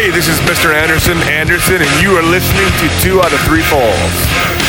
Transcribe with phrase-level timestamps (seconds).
[0.00, 0.72] Hey, this is Mr.
[0.72, 4.16] Anderson Anderson, and you are listening to Two Out of Three Falls.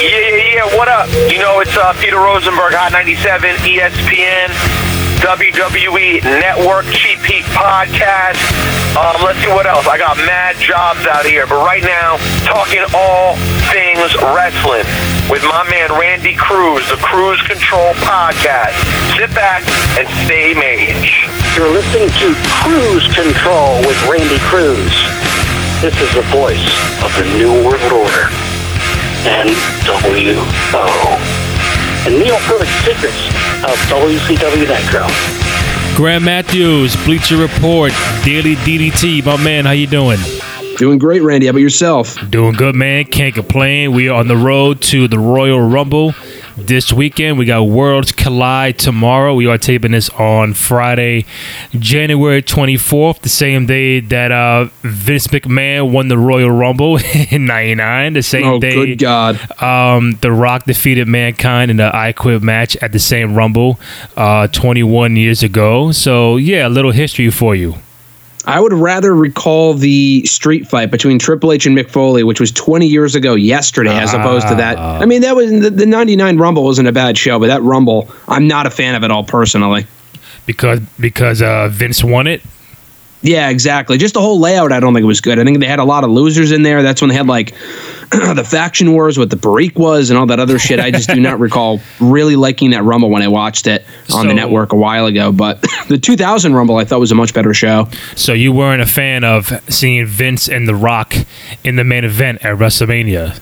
[0.04, 0.76] Yeah, yeah, yeah.
[0.76, 1.08] What up?
[1.32, 4.52] You know, it's uh, Peter Rosenberg, Hot 97, ESPN,
[5.24, 8.44] WWE Network, Cheap Heat Podcast.
[9.00, 9.88] Um, let's see what else.
[9.88, 13.40] I got mad jobs out here, but right now, talking all
[13.72, 14.84] things wrestling
[15.32, 18.76] with my man Randy Cruz, the Cruise Control Podcast.
[19.16, 19.64] Sit back
[19.96, 21.24] and stay mage.
[21.56, 24.92] You're listening to Cruise Control with Randy Cruz.
[25.80, 26.68] This is the voice
[27.00, 28.28] of the New World Order.
[29.24, 30.44] NWO.
[32.06, 33.24] And Neil Perfect Secrets
[33.64, 35.08] of WCW Nitro.
[35.96, 37.94] Graham Matthews, Bleacher Report,
[38.26, 39.24] Daily DDT.
[39.24, 40.20] My man, how you doing?
[40.82, 41.46] Doing great, Randy.
[41.46, 42.18] How about yourself?
[42.32, 43.06] Doing good, man.
[43.06, 43.92] Can't complain.
[43.92, 46.16] We are on the road to the Royal Rumble
[46.58, 47.38] this weekend.
[47.38, 49.36] We got Worlds Collide tomorrow.
[49.36, 51.26] We are taping this on Friday,
[51.78, 56.98] January 24th, the same day that uh, Vince McMahon won the Royal Rumble
[57.30, 58.14] in 99.
[58.14, 59.62] The same Oh, day good God.
[59.62, 63.80] um, The Rock defeated Mankind in the I Quit match at the same Rumble
[64.18, 65.92] uh, 21 years ago.
[65.92, 67.76] So, yeah, a little history for you.
[68.46, 72.52] I would rather recall the street fight between Triple H and Mick Foley, which was
[72.52, 74.78] 20 years ago yesterday, as opposed to that.
[74.78, 78.10] I mean, that was the, the 99 Rumble wasn't a bad show, but that Rumble,
[78.28, 79.86] I'm not a fan of it all personally.
[80.46, 82.42] Because because uh, Vince won it.
[83.22, 83.98] Yeah, exactly.
[83.98, 85.38] Just the whole layout, I don't think it was good.
[85.38, 86.82] I think they had a lot of losers in there.
[86.82, 87.54] That's when they had like
[88.36, 90.80] the faction wars what the Barik was and all that other shit.
[90.80, 94.34] I just do not recall really liking that Rumble when I watched it on the
[94.34, 95.32] network a while ago.
[95.32, 97.88] But the 2000 Rumble, I thought was a much better show.
[98.16, 101.16] So you weren't a fan of seeing Vince and The Rock
[101.64, 103.40] in the main event at WrestleMania.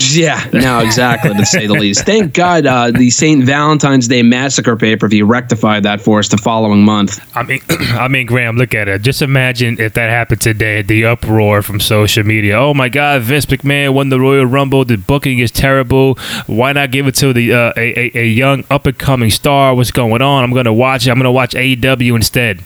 [0.00, 2.04] Yeah, no, exactly, to say the least.
[2.06, 3.44] Thank God uh, the St.
[3.44, 7.20] Valentine's Day Massacre pay per view rectified that for us the following month.
[7.36, 9.02] I mean, I mean, Graham, look at it.
[9.02, 10.82] Just imagine if that happened today.
[10.82, 12.58] The uproar from social media.
[12.58, 14.84] Oh my God, Vince McMahon won the Royal Rumble.
[14.84, 16.14] The booking is terrible.
[16.46, 19.74] Why not give it to the uh, a, a, a young up and coming star?
[19.74, 20.44] What's going on?
[20.44, 21.10] I'm gonna watch it.
[21.10, 22.62] I'm gonna watch AEW instead.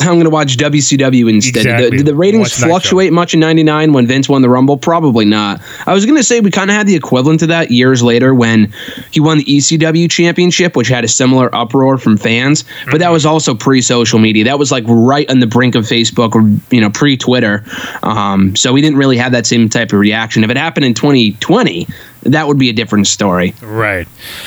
[0.00, 1.60] I'm going to watch WCW instead.
[1.60, 1.90] Exactly.
[1.90, 4.76] Did the, the ratings fluctuate much in 99 when Vince won the Rumble?
[4.76, 5.60] Probably not.
[5.86, 8.34] I was going to say we kind of had the equivalent to that years later
[8.34, 8.72] when
[9.10, 13.24] he won the ECW championship, which had a similar uproar from fans, but that was
[13.24, 14.44] also pre social media.
[14.44, 16.42] That was like right on the brink of Facebook or,
[16.74, 17.64] you know, pre Twitter.
[18.02, 20.44] Um, so we didn't really have that same type of reaction.
[20.44, 21.86] If it happened in 2020,
[22.24, 23.54] that would be a different story.
[23.62, 24.06] Right.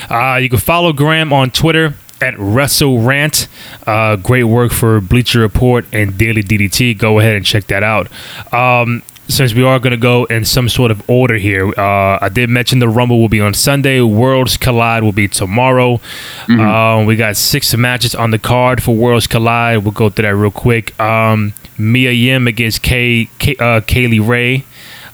[0.10, 3.48] Uh, you can follow Graham on Twitter at WrestleRant.
[3.88, 6.98] Uh, great work for Bleacher Report and Daily DDT.
[6.98, 8.08] Go ahead and check that out.
[8.54, 12.30] Um, since we are going to go in some sort of order here, uh, I
[12.30, 14.02] did mention the Rumble will be on Sunday.
[14.02, 16.02] Worlds Collide will be tomorrow.
[16.50, 19.84] Um, we got six matches on the card for Worlds Collide.
[19.84, 21.00] We'll go through that real quick.
[21.00, 24.66] Um, Mia Yim against Kay, Kay, uh, Kaylee Ray.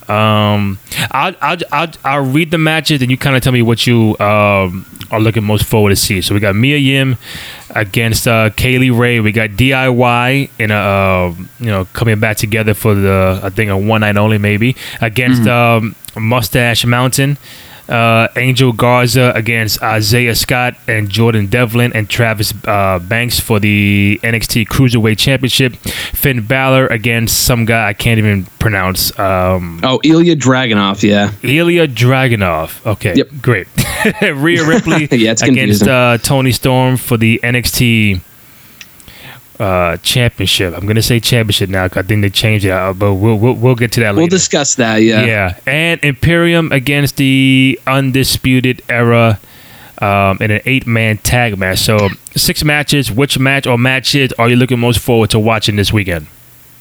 [0.10, 0.80] Um,
[1.12, 4.18] I'll, I'll, I'll, I'll read the matches and you kind of tell me what you
[4.20, 6.22] um, are looking most forward to see.
[6.22, 7.18] So we got Mia Yim
[7.72, 9.20] against uh, Kaylee Ray.
[9.20, 13.70] We got DIY in a uh, you know coming back together for the I think
[13.70, 17.38] a one night only maybe against um, Mustache Mountain.
[17.88, 24.19] Uh, Angel Garza against Isaiah Scott and Jordan Devlin and Travis uh, Banks for the
[24.23, 25.75] NXT Cruiserweight Championship.
[25.75, 29.18] Finn Balor against some guy I can't even pronounce.
[29.19, 31.31] Um, Oh, Ilya Dragunov, yeah.
[31.44, 32.85] Ilya Dragunov.
[32.85, 33.29] Okay, Yep.
[33.41, 33.68] great.
[34.22, 38.22] Rhea Ripley Yeah, against uh, Toni Storm for the NXT
[39.60, 40.74] uh, Championship.
[40.76, 43.76] I'm gonna say Championship now 'cause I think they changed it, but we'll, we'll we'll
[43.76, 44.22] get to that later.
[44.22, 45.26] We'll discuss that, yeah.
[45.26, 49.40] yeah, and Imperium against the Undisputed Era.
[50.02, 53.10] Um, in an eight-man tag match, so six matches.
[53.10, 56.28] Which match or matches are you looking most forward to watching this weekend?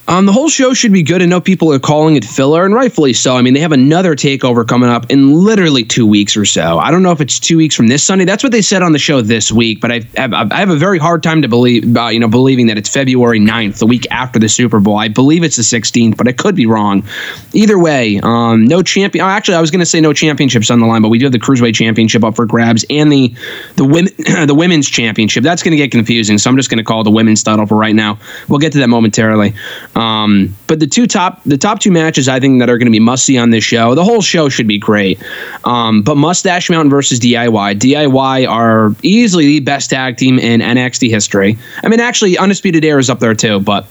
[0.07, 1.23] Um, the whole show should be good.
[1.23, 3.35] I know people are calling it filler, and rightfully so.
[3.35, 6.77] I mean, they have another takeover coming up in literally two weeks or so.
[6.77, 8.23] I don't know if it's two weeks from this Sunday.
[8.23, 10.75] That's what they said on the show this week, but I have, I have a
[10.75, 14.05] very hard time to believe, uh, you know, believing that it's February 9th, the week
[14.11, 14.97] after the Super Bowl.
[14.97, 17.03] I believe it's the 16th, but I could be wrong.
[17.53, 19.25] Either way, um, no champion.
[19.25, 21.25] oh, Actually, I was going to say no championships on the line, but we do
[21.25, 23.33] have the Cruiserweight Championship up for grabs and the
[23.75, 24.13] the women
[24.47, 25.43] the women's championship.
[25.43, 27.75] That's going to get confusing, so I'm just going to call the women's title for
[27.75, 28.19] right now.
[28.47, 29.55] We'll get to that momentarily.
[29.95, 32.91] Um, but the two top the top two matches I think that are going to
[32.91, 33.95] be must see on this show.
[33.95, 35.21] The whole show should be great.
[35.63, 37.79] Um, but Mustache Mountain versus DIY.
[37.79, 41.57] DIY are easily the best tag team in NXT history.
[41.83, 43.87] I mean, actually, Undisputed Era is up there too, but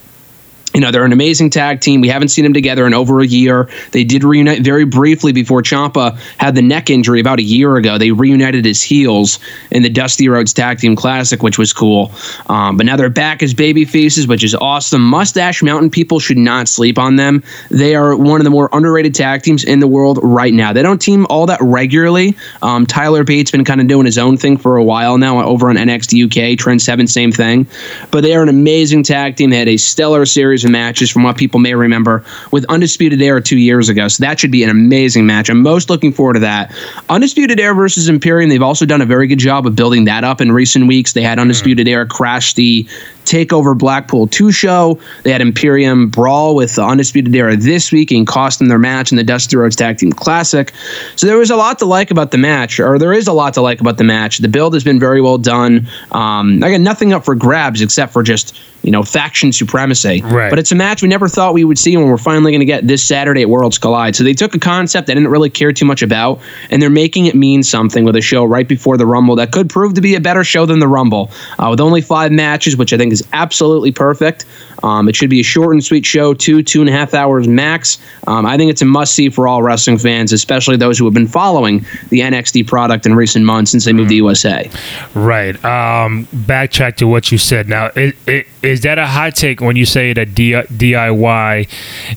[0.74, 2.00] you know, they're an amazing tag team.
[2.00, 3.68] We haven't seen them together in over a year.
[3.92, 7.96] They did reunite very briefly before Ciampa had the neck injury about a year ago.
[7.96, 9.38] They reunited his heels
[9.70, 12.10] in the Dusty Rhodes Tag Team Classic, which was cool.
[12.48, 15.02] Um, but now they're back as baby faces, which is awesome.
[15.02, 17.44] Mustache Mountain people should not sleep on them.
[17.70, 20.72] They are one of the more underrated tag teams in the world right now.
[20.72, 22.36] They don't team all that regularly.
[22.62, 25.68] Um, Tyler Bate's been kind of doing his own thing for a while now over
[25.68, 26.58] on NXT UK.
[26.58, 27.68] Trent Seven, same thing.
[28.10, 29.50] But they are an amazing tag team.
[29.50, 33.58] They had a stellar series matches from what people may remember with Undisputed Era two
[33.58, 34.08] years ago.
[34.08, 35.48] So that should be an amazing match.
[35.48, 36.74] I'm most looking forward to that.
[37.08, 40.40] Undisputed Era versus Imperium, they've also done a very good job of building that up
[40.40, 41.12] in recent weeks.
[41.12, 41.42] They had hmm.
[41.42, 42.86] Undisputed Era crash the
[43.24, 44.98] Takeover Blackpool 2 show.
[45.22, 49.10] They had Imperium Brawl with the Undisputed Era this week and cost them their match
[49.10, 50.72] in the Dusty Rhodes Tag Team Classic.
[51.16, 53.54] So there was a lot to like about the match, or there is a lot
[53.54, 54.38] to like about the match.
[54.38, 55.88] The build has been very well done.
[56.12, 60.20] Um, I got nothing up for grabs except for just you know faction supremacy.
[60.22, 60.50] Right.
[60.50, 62.66] But it's a match we never thought we would see when we're finally going to
[62.66, 64.14] get this Saturday at Worlds Collide.
[64.14, 67.26] So they took a concept I didn't really care too much about, and they're making
[67.26, 70.14] it mean something with a show right before the Rumble that could prove to be
[70.14, 73.26] a better show than the Rumble, uh, with only five matches, which I think is
[73.32, 74.44] absolutely perfect.
[74.82, 77.48] Um, it should be a short and sweet show, two two and a half hours
[77.48, 77.98] max.
[78.26, 81.14] Um, I think it's a must see for all wrestling fans, especially those who have
[81.14, 84.70] been following the NXT product in recent months since they moved to USA.
[85.14, 85.56] Right.
[85.64, 87.66] Um, backtrack to what you said.
[87.66, 91.68] Now, it, it, is that a hot take when you say that D- DIY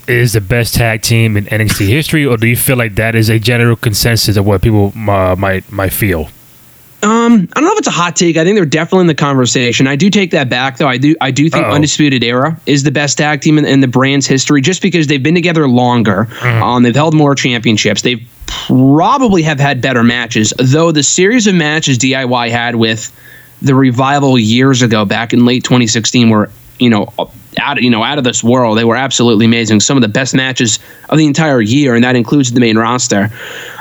[0.09, 3.29] is the best tag team in NXT history, or do you feel like that is
[3.29, 6.29] a general consensus of what people uh, might might feel?
[7.03, 8.37] Um, I don't know if it's a hot take.
[8.37, 9.85] I think they're definitely in the conversation.
[9.85, 10.87] I do take that back, though.
[10.87, 11.15] I do.
[11.21, 11.75] I do think Uh-oh.
[11.75, 15.21] Undisputed Era is the best tag team in, in the brand's history, just because they've
[15.21, 16.27] been together longer.
[16.41, 18.01] Um, they've held more championships.
[18.01, 20.91] They've probably have had better matches, though.
[20.91, 23.15] The series of matches DIY had with
[23.61, 27.11] the revival years ago, back in late 2016, were you know
[27.59, 28.77] out you know out of this world.
[28.77, 29.81] They were absolutely amazing.
[29.81, 30.79] Some of the best matches
[31.09, 33.29] of the entire year, and that includes the main roster.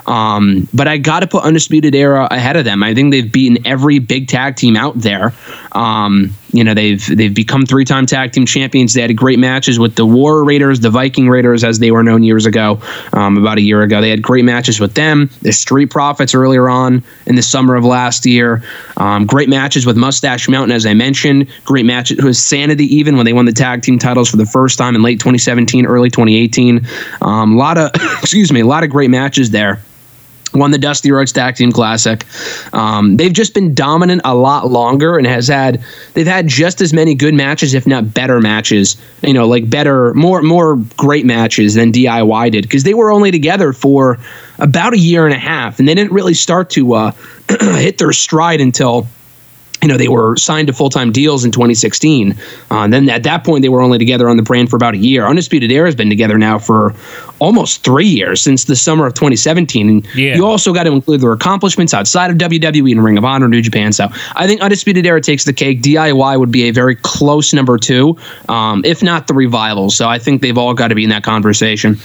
[0.07, 2.83] Um, but I got to put Undisputed Era ahead of them.
[2.83, 5.35] I think they've beaten every big tag team out there.
[5.73, 8.95] Um, you know, they've they've become three time tag team champions.
[8.95, 12.23] They had great matches with the War Raiders, the Viking Raiders, as they were known
[12.23, 12.81] years ago,
[13.13, 14.01] um, about a year ago.
[14.01, 15.29] They had great matches with them.
[15.43, 18.63] The Street Profits earlier on in the summer of last year.
[18.97, 21.49] Um, great matches with Mustache Mountain, as I mentioned.
[21.65, 24.79] Great matches with Sanity, even when they won the tag team titles for the first
[24.79, 26.87] time in late 2017, early 2018.
[27.21, 27.91] Um, a lot of,
[28.23, 29.81] excuse me, a lot of great matches there
[30.53, 32.25] won the Dusty Rhodes Tag Team Classic.
[32.73, 35.83] Um, they've just been dominant a lot longer and has had
[36.15, 38.97] they've had just as many good matches, if not better matches.
[39.23, 43.31] You know, like better, more more great matches than DIY did because they were only
[43.31, 44.19] together for
[44.59, 47.11] about a year and a half, and they didn't really start to uh,
[47.49, 49.07] hit their stride until
[49.87, 52.35] you know they were signed to full-time deals in 2016 uh,
[52.81, 54.97] and then at that point they were only together on the brand for about a
[54.97, 55.25] year.
[55.25, 56.93] Undisputed era has been together now for
[57.39, 60.35] almost three years since the summer of 2017 and Yeah.
[60.35, 63.63] you also got to include their accomplishments outside of wwe and ring of honor new
[63.63, 63.93] japan.
[63.93, 65.83] So i think undisputed era takes the cake.
[65.83, 68.17] Diy would be a very close number two
[68.49, 69.91] um, if not the revival.
[69.91, 72.01] So i think they've all got to be in that conversation.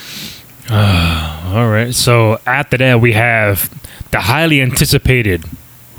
[0.69, 1.93] All right.
[1.93, 3.69] So after that, we have
[4.11, 5.43] the highly anticipated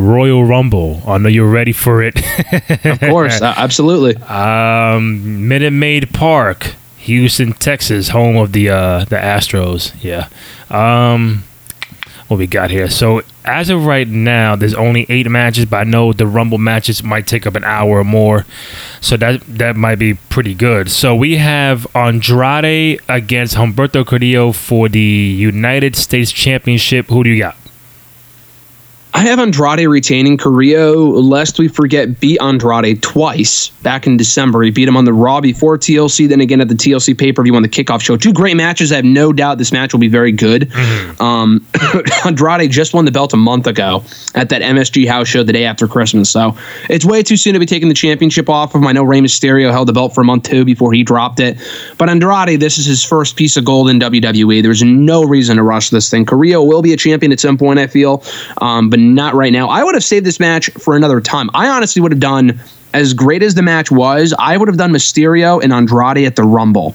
[0.03, 1.03] Royal Rumble.
[1.07, 2.17] I know you're ready for it.
[2.85, 9.17] of course uh, absolutely um, Minute Maid Park, Houston, Texas, home of the uh, the
[9.17, 9.93] Astros.
[10.03, 10.29] Yeah.
[10.71, 11.45] Um,
[12.33, 12.89] what we got here?
[12.89, 17.03] So as of right now, there's only eight matches, but I know the Rumble matches
[17.03, 18.47] might take up an hour or more,
[19.01, 20.91] so that that might be pretty good.
[20.91, 27.07] So we have Andrade against Humberto Carrillo for the United States Championship.
[27.09, 27.57] Who do you got?
[29.15, 34.63] I have Andrade retaining Carrillo, lest we forget, beat Andrade twice back in December.
[34.63, 37.43] He beat him on the Raw before TLC, then again at the TLC pay per
[37.43, 38.17] view on the kickoff show.
[38.17, 38.91] Two great matches.
[38.91, 40.73] I have no doubt this match will be very good.
[41.21, 41.67] Um,
[42.25, 44.03] Andrade just won the belt a month ago
[44.35, 46.31] at that MSG house show the day after Christmas.
[46.31, 46.57] So
[46.89, 48.87] it's way too soon to be taking the championship off of him.
[48.87, 51.59] I know Rey Mysterio held the belt for a month too before he dropped it.
[51.99, 54.63] But Andrade, this is his first piece of gold in WWE.
[54.63, 56.25] There's no reason to rush this thing.
[56.25, 58.25] Carrillo will be a champion at some point, I feel,
[58.59, 59.69] um, but not right now.
[59.69, 61.51] I would have saved this match for another time.
[61.55, 62.61] I honestly would have done
[62.95, 64.35] as great as the match was.
[64.39, 66.95] I would have done Mysterio and Andrade at the Rumble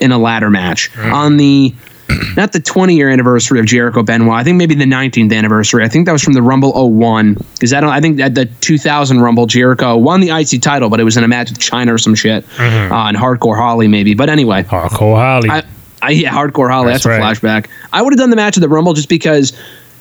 [0.00, 1.74] in a ladder match on the
[2.36, 4.34] not the 20 year anniversary of Jericho Benoit.
[4.34, 5.84] I think maybe the 19th anniversary.
[5.84, 7.90] I think that was from the Rumble 01 because I don't.
[7.90, 11.24] I think at the 2000 Rumble Jericho won the IC title, but it was in
[11.24, 12.62] a match with Chyna or some shit uh,
[13.08, 14.14] and Hardcore Holly maybe.
[14.14, 15.50] But anyway, Hardcore Holly.
[15.50, 15.64] I,
[16.02, 16.92] I yeah, Hardcore Holly.
[16.92, 17.36] That's That's, a right.
[17.36, 17.68] flashback.
[17.92, 19.52] I would have done the match at the Rumble just because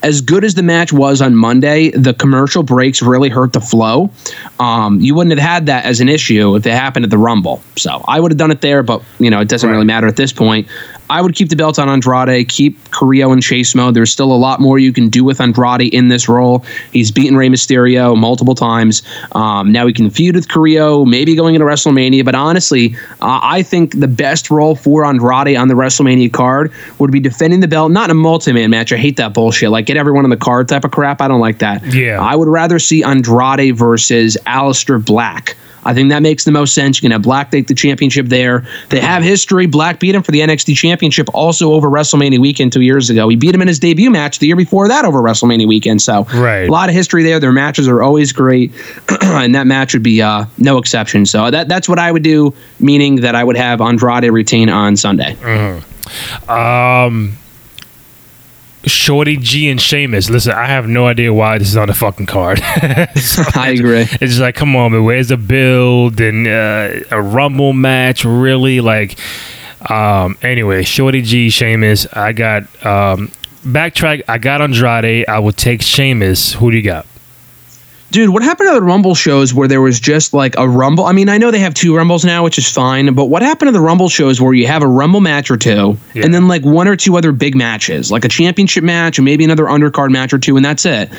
[0.03, 4.11] as good as the match was on Monday, the commercial breaks really hurt the flow.
[4.59, 7.61] Um, you wouldn't have had that as an issue if it happened at the Rumble.
[7.75, 10.15] So I would have done it there, but you know it doesn't really matter at
[10.15, 10.67] this point.
[11.09, 13.93] I would keep the belt on Andrade, keep Carrillo in chase mode.
[13.93, 16.65] There's still a lot more you can do with Andrade in this role.
[16.91, 19.03] He's beaten Rey Mysterio multiple times.
[19.33, 22.25] Um, now he can feud with Carrillo, maybe going into WrestleMania.
[22.25, 27.11] But honestly, uh, I think the best role for Andrade on the WrestleMania card would
[27.11, 28.91] be defending the belt, not in a multi-man match.
[28.91, 29.69] I hate that bullshit.
[29.69, 31.21] Like get everyone on the card type of crap.
[31.21, 31.85] I don't like that.
[31.93, 32.21] Yeah.
[32.21, 35.55] I would rather see Andrade versus Aleister Black.
[35.85, 36.97] I think that makes the most sense.
[36.97, 38.65] You can have Black take the championship there.
[38.89, 39.67] They have history.
[39.67, 43.29] Black beat him for the NXT championship also over WrestleMania weekend two years ago.
[43.29, 46.01] He beat him in his debut match the year before that over WrestleMania weekend.
[46.01, 46.67] So Right.
[46.67, 47.39] a lot of history there.
[47.39, 48.71] Their matches are always great,
[49.21, 51.25] and that match would be uh, no exception.
[51.25, 54.97] So that that's what I would do, meaning that I would have Andrade retain on
[54.97, 55.35] Sunday.
[56.47, 57.37] Um,
[58.85, 60.29] Shorty G and Sheamus.
[60.29, 62.59] Listen, I have no idea why this is on the fucking card.
[63.15, 64.01] So I agree.
[64.01, 65.03] It's just like, come on, man.
[65.03, 68.25] Where's the build and uh, a Rumble match?
[68.25, 68.81] Really?
[68.81, 69.17] Like,
[69.89, 70.37] um.
[70.41, 72.07] Anyway, Shorty G, Sheamus.
[72.13, 73.31] I got um.
[73.63, 74.23] Backtrack.
[74.27, 75.25] I got Andrade.
[75.27, 76.53] I will take Sheamus.
[76.53, 77.07] Who do you got?
[78.15, 81.03] Dude, what happened to the Rumble shows where there was just like a Rumble?
[81.03, 83.67] I mean, I know they have two Rumbles now, which is fine, but what happened
[83.67, 86.23] to the Rumble shows where you have a Rumble match or two Yeah.
[86.23, 89.43] and then like one or two other big matches, like a championship match and maybe
[89.43, 91.09] another undercard match or two, and that's it?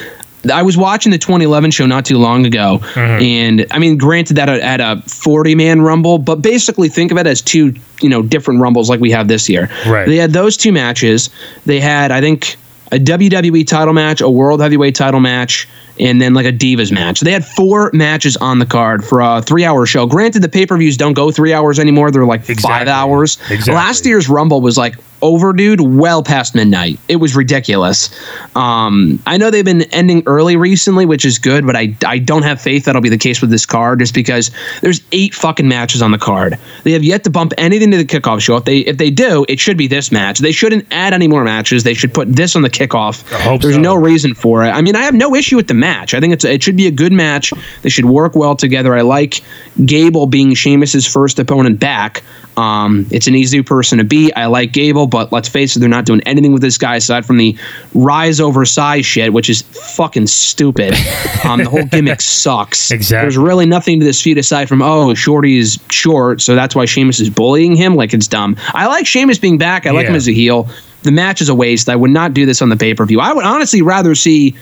[0.51, 3.23] I was watching the 2011 show not too long ago, mm-hmm.
[3.23, 7.27] and I mean, granted that at a 40 man Rumble, but basically think of it
[7.27, 9.69] as two, you know, different Rumbles like we have this year.
[9.87, 10.09] Right.
[10.09, 11.29] They had those two matches.
[11.67, 12.57] They had, I think,
[12.91, 17.21] a WWE title match, a World Heavyweight title match, and then like a Divas match.
[17.21, 20.07] They had four matches on the card for a three hour show.
[20.07, 22.91] Granted, the pay per views don't go three hours anymore, they're like five Exactly.
[22.93, 23.39] hours.
[23.51, 23.75] Exactly.
[23.75, 26.99] Last year's Rumble was like over, dude, well past midnight.
[27.09, 28.11] It was ridiculous.
[28.55, 32.43] Um, I know they've been ending early recently, which is good, but I, I don't
[32.43, 34.51] have faith that'll be the case with this card just because
[34.83, 36.59] there's eight fucking matches on the card.
[36.85, 38.57] They have yet to bump anything to the kickoff show.
[38.57, 40.39] If they if they do, it should be this match.
[40.39, 41.85] They shouldn't add any more matches.
[41.85, 43.25] They should put this on the kickoff.
[43.61, 43.81] There's so.
[43.81, 44.69] no reason for it.
[44.69, 46.15] I mean, I have no issue with the match.
[46.15, 47.53] I think it's it should be a good match.
[47.83, 48.95] They should work well together.
[48.95, 49.43] I like
[49.85, 52.23] Gable being Sheamus's first opponent back.
[52.57, 54.33] Um, it's an easy person to beat.
[54.35, 57.25] I like Gable, but let's face it, they're not doing anything with this guy aside
[57.27, 57.57] from the
[57.95, 60.95] rise over size shit, which is fucking stupid.
[61.45, 62.91] Um, the whole gimmick sucks.
[62.91, 63.23] Exactly.
[63.25, 66.87] There's really nothing to this feud aside from oh, Shorty is short, so that's why
[66.87, 67.95] Sheamus is bullying him.
[67.95, 68.57] Like it's dumb.
[68.75, 69.87] I like Sheamus being back.
[69.87, 70.11] I like Yeah.
[70.11, 70.69] him as a heel.
[71.05, 71.89] The match is a waste.
[71.89, 73.21] I would not do this on the pay per view.
[73.21, 74.57] I would honestly rather see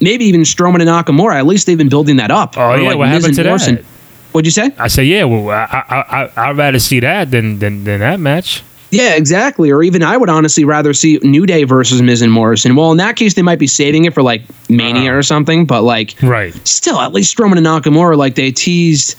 [0.00, 1.36] maybe even Strowman and Nakamura.
[1.36, 2.58] At least they've been building that up.
[2.58, 3.84] Oh, Or yeah, like what Miz happened to that?
[4.32, 4.70] What'd you say?
[4.78, 5.24] I say, yeah.
[5.24, 8.62] Well, I I I I'd rather see that than than than that match.
[8.90, 9.70] Yeah, exactly.
[9.70, 12.76] Or even I would honestly rather see New Day versus Miz and Morrison.
[12.76, 15.18] Well, in that case, they might be saving it for like Mania Uh-huh.
[15.18, 15.66] or something.
[15.66, 16.54] But like, Right.
[16.66, 19.16] still, at least Strowman and Nakamura, like they teased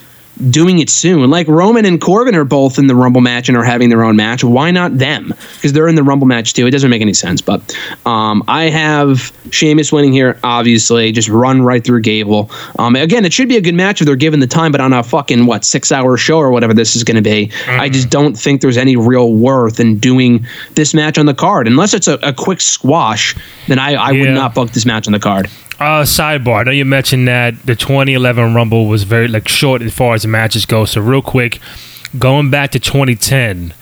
[0.50, 1.30] doing it soon.
[1.30, 4.16] Like Roman and Corbin are both in the Rumble match and are having their own
[4.16, 4.44] match.
[4.44, 5.34] Why not them?
[5.56, 6.68] Because they're in the Rumble match too.
[6.68, 7.42] It doesn't make any sense.
[7.42, 10.40] But um, I have Sheamus winning here.
[10.44, 12.52] Obviously, just run right through Gable.
[12.80, 14.72] Um, again, it should be a good match if they're given the time.
[14.72, 17.52] But on a fucking what six hour show or whatever this is going to be,
[17.68, 21.68] I just don't think there's any real worth in doing this match on the card
[21.68, 23.36] unless it's a, a quick squash.
[23.68, 25.50] Then I, I would not book this match on the card.
[25.80, 26.62] Uh, sidebar.
[26.62, 30.24] I know you mentioned that the 2011 Rumble was very like short as far as
[30.24, 30.86] the matches go.
[30.86, 31.60] So real quick,
[32.18, 33.76] going back to 2010,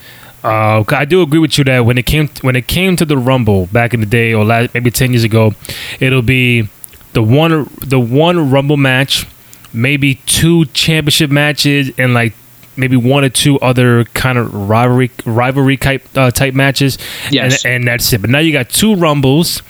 [0.44, 3.18] uh, I do agree with you that when it came when it came to the
[3.18, 5.54] Rumble back in the day or last, maybe 10 years ago,
[6.02, 6.68] it'll be
[7.14, 9.26] the one the one Rumble match,
[9.72, 12.34] maybe two championship matches, and like
[12.78, 16.98] maybe one or two other kind of rivalry rivalry type uh, type matches.
[17.32, 17.66] Yes.
[17.66, 18.22] and, and that's it.
[18.22, 19.62] But now you got two Rumbles.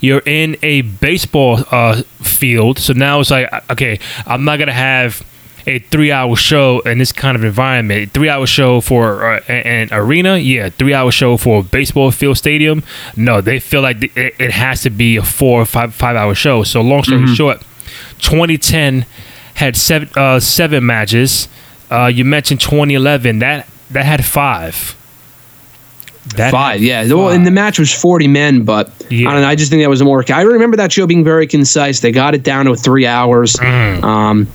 [0.00, 5.24] You're in a baseball uh, field, so now it's like okay, I'm not gonna have
[5.66, 8.12] a three-hour show in this kind of environment.
[8.12, 10.70] Three-hour show for uh, an arena, yeah.
[10.70, 12.82] Three-hour show for a baseball field stadium,
[13.16, 13.40] no.
[13.40, 16.62] They feel like th- it, has to be a four or five five-hour show.
[16.62, 17.60] So long story short,
[18.18, 19.06] 2010
[19.54, 21.48] had seven uh, seven matches.
[21.90, 24.96] Uh, you mentioned 2011 that that had five.
[26.36, 27.12] That Five, yeah.
[27.12, 29.28] Well, and the match was 40 men, but Yeah.
[29.28, 29.48] I don't know.
[29.48, 30.22] I just think that was more.
[30.30, 32.00] I remember that show being very concise.
[32.00, 33.54] They got it down to three hours.
[33.54, 34.04] Mm.
[34.04, 34.48] Um,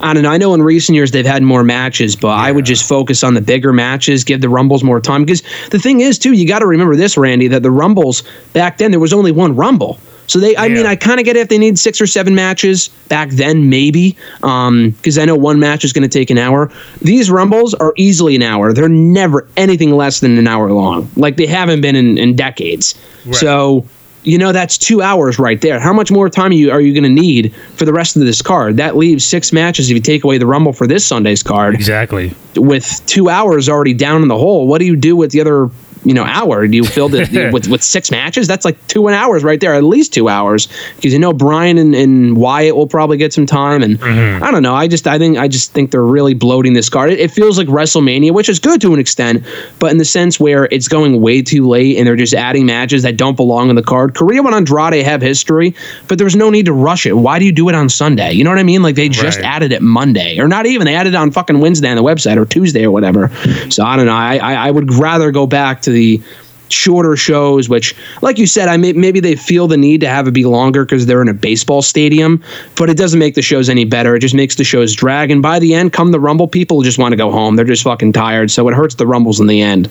[0.00, 0.30] I don't know.
[0.30, 3.34] I know in recent years they've had more matches, but I would just focus on
[3.34, 5.24] the bigger matches, give the Rumbles more time.
[5.24, 8.78] Because the thing is, too, you got to remember this, Randy, that the Rumbles back
[8.78, 9.98] then, there was only one Rumble.
[10.32, 12.34] So they, I mean, I kind of get it if they need six or seven
[12.34, 16.38] matches back then, maybe, um, because I know one match is going to take an
[16.38, 16.72] hour.
[17.02, 18.72] These rumbles are easily an hour.
[18.72, 21.10] They're never anything less than an hour long.
[21.16, 22.94] Like they haven't been in, in decades.
[23.26, 23.34] Right.
[23.34, 23.84] So
[24.22, 25.78] you know that's two hours right there.
[25.78, 28.22] How much more time are you, are you going to need for the rest of
[28.22, 28.78] this card?
[28.78, 31.74] That leaves six matches if you take away the Rumble for this Sunday's card.
[31.74, 32.32] Exactly.
[32.56, 35.68] With two hours already down in the hole, what do you do with the other
[36.04, 36.64] you know hour?
[36.64, 38.46] You fill it with with six matches?
[38.46, 41.78] That's like two and hours right there, at least two hours, because you know Bryan
[41.78, 44.42] and, and Wyatt will probably get some time, and mm-hmm.
[44.42, 44.74] I don't know.
[44.74, 47.10] I just I think I just think they're really bloating this card.
[47.10, 49.44] It, it feels like WrestleMania, which is good to an extent,
[49.78, 53.02] but in the sense where it's going way too late and they're just adding matches
[53.02, 54.14] that don't belong in the card.
[54.14, 55.74] Carrillo and Andrade have history,
[56.08, 57.12] but there's no need to rush it.
[57.12, 58.32] Why do you do it on Sunday?
[58.32, 58.82] You know what I mean?
[58.82, 59.46] Like they just Right.
[59.46, 60.84] added it Monday, or not even.
[60.84, 63.30] They added it on fucking Wednesday on the website or Tuesday or whatever.
[63.70, 64.14] So I don't know.
[64.14, 66.20] I I, I would rather go back to the
[66.68, 70.26] shorter shows, which, like you said, I may, maybe they feel the need to have
[70.26, 72.42] it be longer because they're in a baseball stadium,
[72.76, 74.16] but it doesn't make the shows any better.
[74.16, 75.30] It just makes the shows drag.
[75.30, 77.56] And by the end, come the Rumble, people just want to go home.
[77.56, 78.50] They're just fucking tired.
[78.50, 79.90] So it hurts the Rumbles in the end.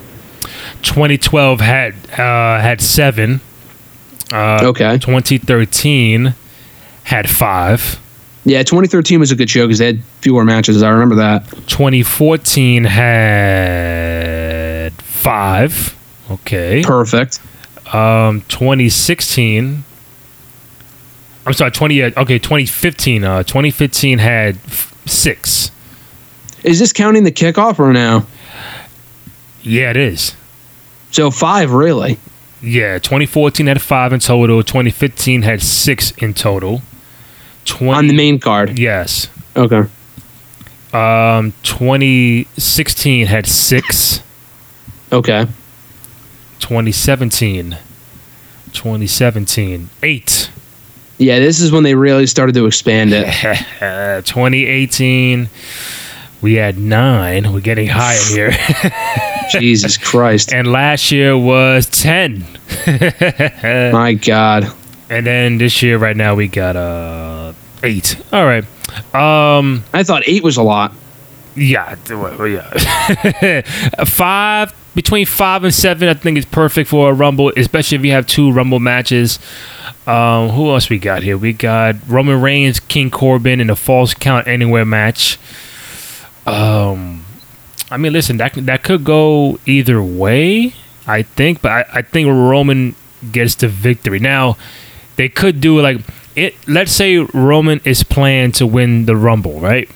[0.82, 3.42] 2012 had uh, had seven.
[4.34, 4.98] Uh, Okay.
[4.98, 6.34] 2013
[7.04, 8.00] had five.
[8.44, 10.82] Yeah, 2013 was a good show because they had fewer matches.
[10.82, 11.48] I remember that.
[11.68, 14.21] 2014 had
[15.22, 15.98] five.
[16.30, 16.82] Okay.
[16.84, 17.40] Perfect.
[17.94, 19.84] Um, 2016.
[21.46, 22.04] I'm sorry, 20.
[22.04, 23.24] uh, Okay, 2015.
[23.24, 25.72] Uh, 2015 had f- six.
[26.64, 28.26] Is this counting the kickoff or now?
[29.64, 30.36] Yeah, it is.
[31.12, 32.18] So five, really?
[32.62, 34.62] Yeah, 2014 had five in total.
[34.64, 36.82] 2015 had six in total.
[37.66, 38.78] 20, On the main card.
[38.78, 39.28] Yes.
[39.56, 39.84] Okay.
[40.94, 44.22] Um, 2016 had six.
[45.12, 45.46] Okay.
[46.60, 47.78] 2017.
[48.74, 50.50] 2017, eight.
[51.18, 53.26] Yeah, this is when they really started to expand it.
[54.26, 55.50] 2018,
[56.42, 57.54] we had nine.
[57.54, 58.52] We're getting high here.
[59.52, 60.54] Jesus Christ.
[60.54, 62.46] and last year was 10.
[63.92, 64.74] My God.
[65.10, 67.52] And then this year, right now, we got uh
[67.84, 68.16] eight.
[68.32, 68.64] All right.
[69.14, 70.94] Um, I thought eight was a lot.
[71.56, 73.62] yeah, well, yeah.
[74.06, 78.12] five between five and seven, I think is perfect for a rumble, especially if you
[78.12, 79.40] have two rumble matches.
[80.08, 81.38] Um, who else we got here?
[81.38, 85.38] We got Roman Reigns, King Corbin in a falls count anywhere match.
[86.46, 87.26] Um,
[87.90, 90.74] I mean, listen, that that could go either way.
[91.08, 92.96] I think, but I, I think Roman
[93.32, 94.20] gets the victory.
[94.20, 94.58] Now,
[95.16, 96.02] they could do like
[96.36, 96.56] it.
[96.68, 99.90] Let's say Roman is planned to win the Rumble, right?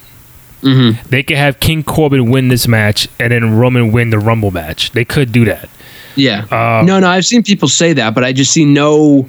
[0.65, 1.09] Mm-hmm.
[1.09, 4.91] They could have King Corbin win this match and then Roman win the Rumble match.
[4.91, 5.69] They could do that.
[6.15, 6.45] Yeah.
[6.51, 9.27] Um, no, no, I've seen people say that, but I just see no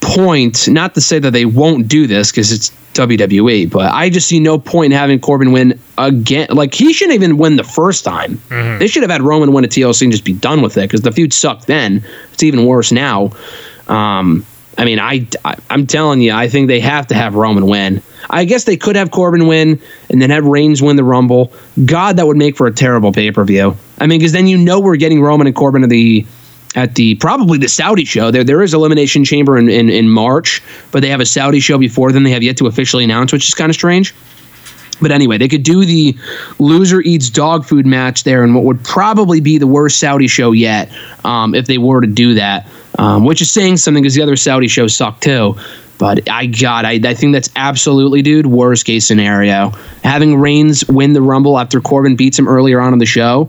[0.00, 0.68] point.
[0.68, 4.40] Not to say that they won't do this because it's WWE, but I just see
[4.40, 6.48] no point in having Corbin win again.
[6.50, 8.40] Like he shouldn't even win the first time.
[8.78, 11.02] They should have had Roman win a TLC and just be done with it because
[11.02, 12.04] the feud sucked then.
[12.32, 13.30] It's even worse now.
[13.88, 14.44] Um,
[14.78, 18.02] I mean, I, I I'm telling you, I think they have to have Roman win.
[18.28, 21.52] I guess they could have Corbin win and then have Reigns win the Rumble.
[21.84, 23.76] God, that would make for a terrible pay per view.
[23.98, 26.26] I mean, because then you know we're getting Roman and Corbin at the
[26.74, 28.30] at the probably the Saudi show.
[28.30, 31.78] There there is elimination chamber in, in, in March, but they have a Saudi show
[31.78, 32.22] before then.
[32.22, 34.14] They have yet to officially announce, which is kind of strange.
[35.00, 36.16] But anyway, they could do the
[36.58, 40.52] loser eats dog food match there and what would probably be the worst Saudi show
[40.52, 40.90] yet
[41.24, 42.66] um, if they were to do that,
[42.98, 45.56] um, which is saying something because the other Saudi shows suck too.
[45.98, 49.70] But I God, I, I think that's absolutely, dude, worst case scenario.
[50.04, 53.48] Having Reigns win the Rumble after Corbin beats him earlier on in the show.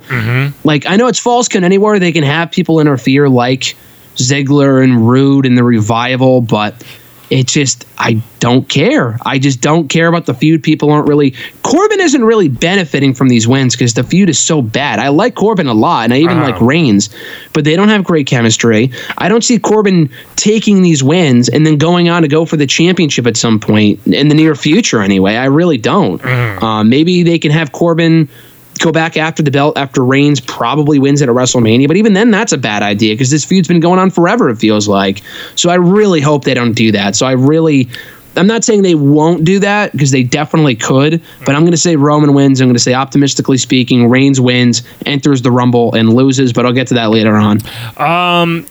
[0.63, 3.75] Like, I know it's falls count anywhere they can have people interfere like
[4.15, 6.81] Ziggler and Roode in the revival, but
[7.29, 9.17] it just I don't care.
[9.25, 10.63] I just don't care about the feud.
[10.63, 14.61] People aren't really Corbin isn't really benefiting from these wins because the feud is so
[14.61, 14.99] bad.
[14.99, 16.51] I like Corbin a lot, and I even Uh-huh.
[16.51, 17.09] like Reigns,
[17.53, 18.91] but they don't have great chemistry.
[19.17, 22.67] I don't see Corbin taking these wins and then going on to go for the
[22.67, 25.01] championship at some point in the near future.
[25.01, 26.23] Anyway, I really don't.
[26.23, 28.29] Uh, maybe they can have Corbin
[28.77, 31.87] go back after the belt after Reigns probably wins at a WrestleMania.
[31.87, 34.57] But even then, that's a bad idea because this feud's been going on forever, it
[34.57, 35.21] feels like.
[35.55, 37.15] So I really hope they don't do that.
[37.15, 37.89] So I really.
[38.35, 41.77] I'm not saying they won't do that because they definitely could, but I'm going to
[41.77, 42.61] say Roman wins.
[42.61, 46.53] I'm going to say, optimistically speaking, Reigns wins, enters the Rumble, and loses.
[46.53, 47.61] But I'll get to that later on.
[47.97, 48.67] Um,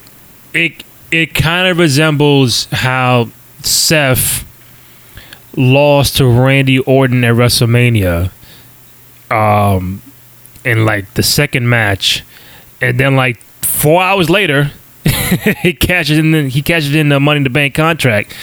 [0.54, 3.28] it it kind of resembles how
[3.62, 4.44] Seth
[5.56, 8.30] lost to Randy Orton at WrestleMania.
[9.30, 10.02] Um,
[10.64, 12.24] in like the second match,
[12.80, 14.70] and then like four hours later,
[15.62, 16.30] he catches in.
[16.32, 18.34] The, he catches in the Money in the Bank contract.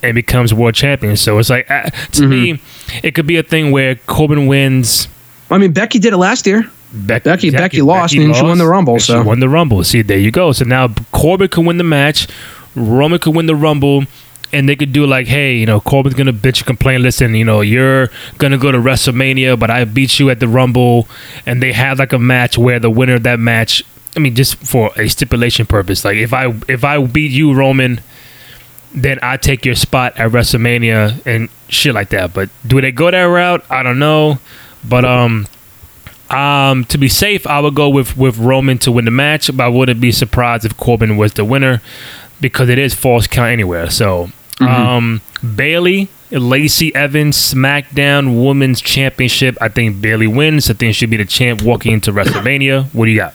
[0.00, 1.16] And becomes world champion.
[1.16, 2.60] So it's like uh, to me,
[3.02, 5.08] it could be a thing where Corbin wins.
[5.50, 6.70] I mean, Becky did it last year.
[6.92, 9.82] Beck- Becky- Becky lost, and she won the Rumble, so- she won the Rumble.
[9.82, 10.52] See, there you go.
[10.52, 12.28] So now Corbin can win the match.
[12.76, 14.04] Roman could win the Rumble,
[14.52, 17.02] and they could do like, hey, you know, Corbin's gonna bitch and complain.
[17.02, 21.08] Listen, you know, you're gonna go to WrestleMania, but I beat you at the Rumble,
[21.46, 23.82] and they have like a match where the winner of that match.
[24.16, 28.00] I mean, just for a stipulation purpose, like if I if I beat you, Roman,
[28.94, 32.32] then I take your spot at WrestleMania and shit like that.
[32.32, 33.64] But do they go that route?
[33.70, 34.38] I don't know.
[34.88, 35.46] But um,
[36.30, 39.54] um, to be safe, I would go with with Roman to win the match.
[39.54, 41.82] But I wouldn't be surprised if Corbin was the winner
[42.40, 43.90] because it is falls count anywhere.
[43.90, 45.20] So, um,
[45.56, 49.56] Bayley, Lacey Evans, SmackDown Women's Championship.
[49.60, 50.70] I think Bayley wins.
[50.70, 52.92] I think she should be the champ walking into WrestleMania.
[52.94, 53.34] What do you got?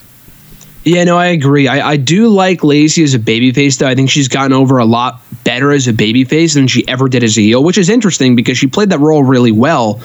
[0.84, 1.66] Yeah, no, I agree.
[1.66, 3.88] I, I do like Lacey as a babyface, though.
[3.88, 7.24] I think she's gotten over a lot better as a babyface than she ever did
[7.24, 10.02] as a heel, which is interesting because she played that role really well,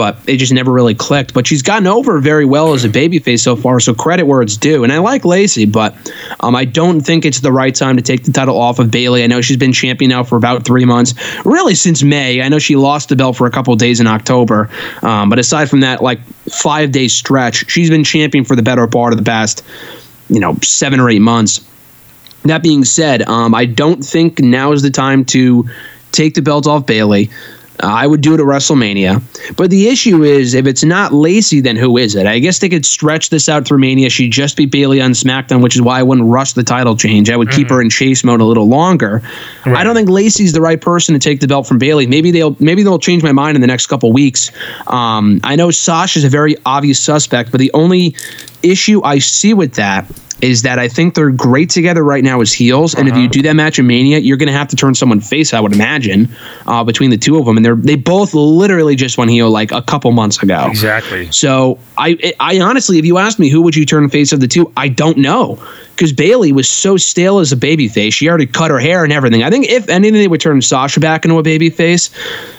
[0.00, 1.34] but it just never really clicked.
[1.34, 4.56] But she's gotten over very well as a babyface so far, so credit where it's
[4.56, 4.82] due.
[4.82, 5.94] And I like Lacey, but
[6.40, 9.22] um, I don't think it's the right time to take the title off of Bayley.
[9.22, 11.12] I know she's been champion now for about three months,
[11.44, 12.40] really since May.
[12.40, 14.70] I know she lost the belt for a couple days in October,
[15.02, 18.86] um, but aside from that, like five day stretch, she's been champion for the better
[18.86, 19.62] part of the past
[20.30, 21.60] you know seven or eight months.
[22.44, 25.68] That being said, um, I don't think now is the time to
[26.10, 27.28] take the belt off Bayley.
[27.82, 29.22] I would do it at WrestleMania.
[29.56, 32.26] But the issue is, if it's not Lacey, then who is it?
[32.26, 34.10] I guess they could stretch this out through Mania.
[34.10, 37.30] She'd just be Bayley on SmackDown, which is why I wouldn't rush the title change.
[37.30, 39.22] I would keep her in chase mode a little longer.
[39.64, 42.06] I don't think Lacey's the right person to take the belt from Bayley.
[42.06, 44.50] Maybe they'll maybe they'll change my mind in the next couple weeks.
[44.86, 48.14] Um, I know Sasha's a very obvious suspect, but the only
[48.62, 50.06] issue I see with that
[50.42, 52.94] is that I think they're great together right now as heels.
[52.94, 55.20] And if you do that match in Mania, you're going to have to turn someone
[55.20, 56.28] face, I would imagine,
[56.66, 57.56] uh, between the two of them.
[57.56, 60.66] And they're they both literally just went heel like a couple months ago.
[60.68, 61.30] Exactly.
[61.32, 64.48] So I I honestly, if you asked me who would you turn face of the
[64.48, 65.62] two, I don't know.
[66.00, 68.14] Because Bayley was so stale as a babyface.
[68.14, 69.42] She already cut her hair and everything.
[69.42, 72.08] I think if anything, they would turn Sasha back into a babyface.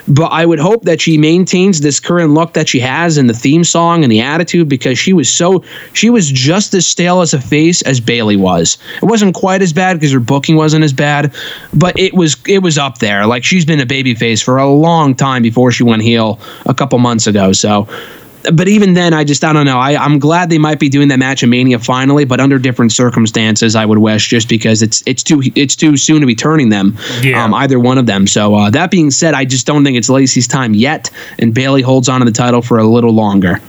[0.08, 3.34] But I would hope that she maintains this current look that she has in the
[3.34, 7.34] theme song and the attitude because she was so she was just as stale as
[7.34, 8.78] a face as Bayley was.
[9.02, 11.34] It wasn't quite as bad because her booking wasn't as bad,
[11.74, 13.26] but it was it was up there.
[13.26, 17.00] Like she's been a babyface for a long time before she went heel a couple
[17.00, 17.54] months ago.
[17.54, 17.88] So
[18.54, 19.78] but even then, I just I don't know.
[19.78, 22.92] I, I'm glad they might be doing that match in Mania finally, but under different
[22.92, 23.76] circumstances.
[23.76, 26.98] I would wish just because it's it's too it's too soon to be turning them,
[27.22, 27.44] Yeah.
[27.44, 28.28] um, either one of them.
[28.28, 31.82] So uh, that being said, I just don't think it's Lacey's time yet, and Bayley
[31.82, 33.60] holds on to the title for a little longer.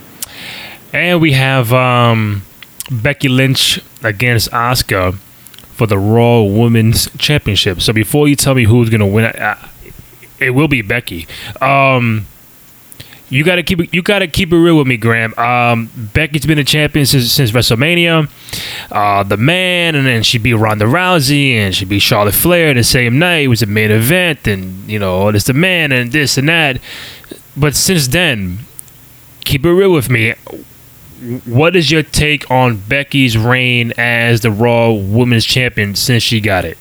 [0.91, 2.43] And we have um,
[2.91, 7.81] Becky Lynch against Asuka for the Raw Women's Championship.
[7.81, 9.69] So before you tell me who's going to win, uh,
[10.39, 11.25] it will be Becky.
[11.61, 12.27] Um,
[13.29, 13.93] you gotta keep it.
[13.93, 15.33] You gotta keep it real with me, Graham.
[15.37, 18.29] Um, Becky's been a champion since, since WrestleMania.
[18.91, 22.83] Uh, the man, and then she beat Ronda Rousey, and she beat Charlotte Flair the
[22.83, 23.45] same night.
[23.45, 26.79] It was a main event, and you know, it's the man, and this and that.
[27.55, 28.59] But since then,
[29.45, 30.33] keep it real with me
[31.45, 36.65] what is your take on Becky's reign as the Raw Women's Champion since she got
[36.65, 36.77] it?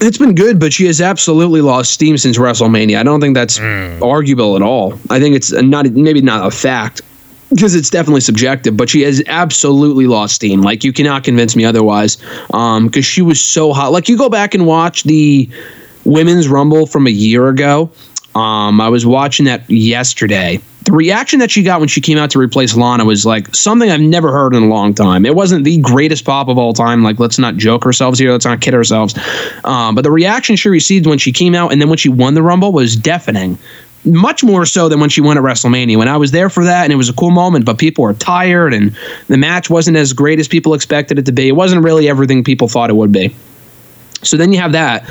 [0.00, 2.98] It's been good, but she has absolutely lost steam since WrestleMania.
[2.98, 3.58] I don't think that's
[4.02, 4.94] arguable at all.
[5.10, 7.00] I think it's not maybe not a fact
[7.50, 10.62] because it's definitely subjective, but she has absolutely lost steam.
[10.62, 12.18] Like you cannot convince me otherwise.
[12.52, 13.92] Um, because she was so hot.
[13.92, 15.48] Like you go back and watch the
[16.04, 17.90] women's rumble from a year ago.
[18.34, 20.60] Um, I was watching that yesterday.
[20.82, 23.90] The reaction that she got when she came out to replace Lana was like something
[23.90, 25.26] I've never heard in a long time.
[25.26, 27.02] It wasn't the greatest pop of all time.
[27.02, 28.32] Like, let's not joke ourselves here.
[28.32, 29.18] Let's not kid ourselves.
[29.64, 32.34] Um, but the reaction she received when she came out and then when she won
[32.34, 33.58] the Rumble was deafening.
[34.04, 35.98] Much more so than when she won at WrestleMania.
[35.98, 38.14] When I was there for that, and it was a cool moment, but people were
[38.14, 41.48] tired, and the match wasn't as great as people expected it to be.
[41.48, 43.34] It wasn't really everything people thought it would be.
[44.22, 45.04] So then you have that.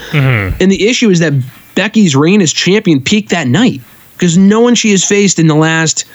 [0.60, 1.34] And the issue is that
[1.76, 3.82] Becky's reign as champion peaked that night
[4.18, 6.06] because no one she has faced in the last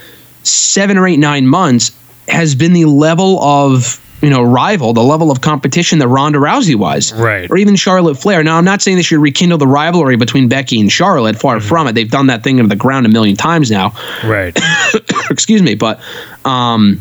[0.43, 1.93] seven or eight, nine months
[2.29, 6.75] has been the level of you know rival, the level of competition that Ronda Rousey
[6.77, 7.51] was, Right.
[7.51, 8.43] Or even Charlotte Flair.
[8.45, 11.37] Now, I'm not saying they should rekindle the rivalry between Becky and Charlotte.
[11.37, 11.95] Far from it.
[11.95, 14.57] They've done that thing into the ground a million times now Right.
[15.31, 16.01] excuse me, but
[16.45, 17.01] um,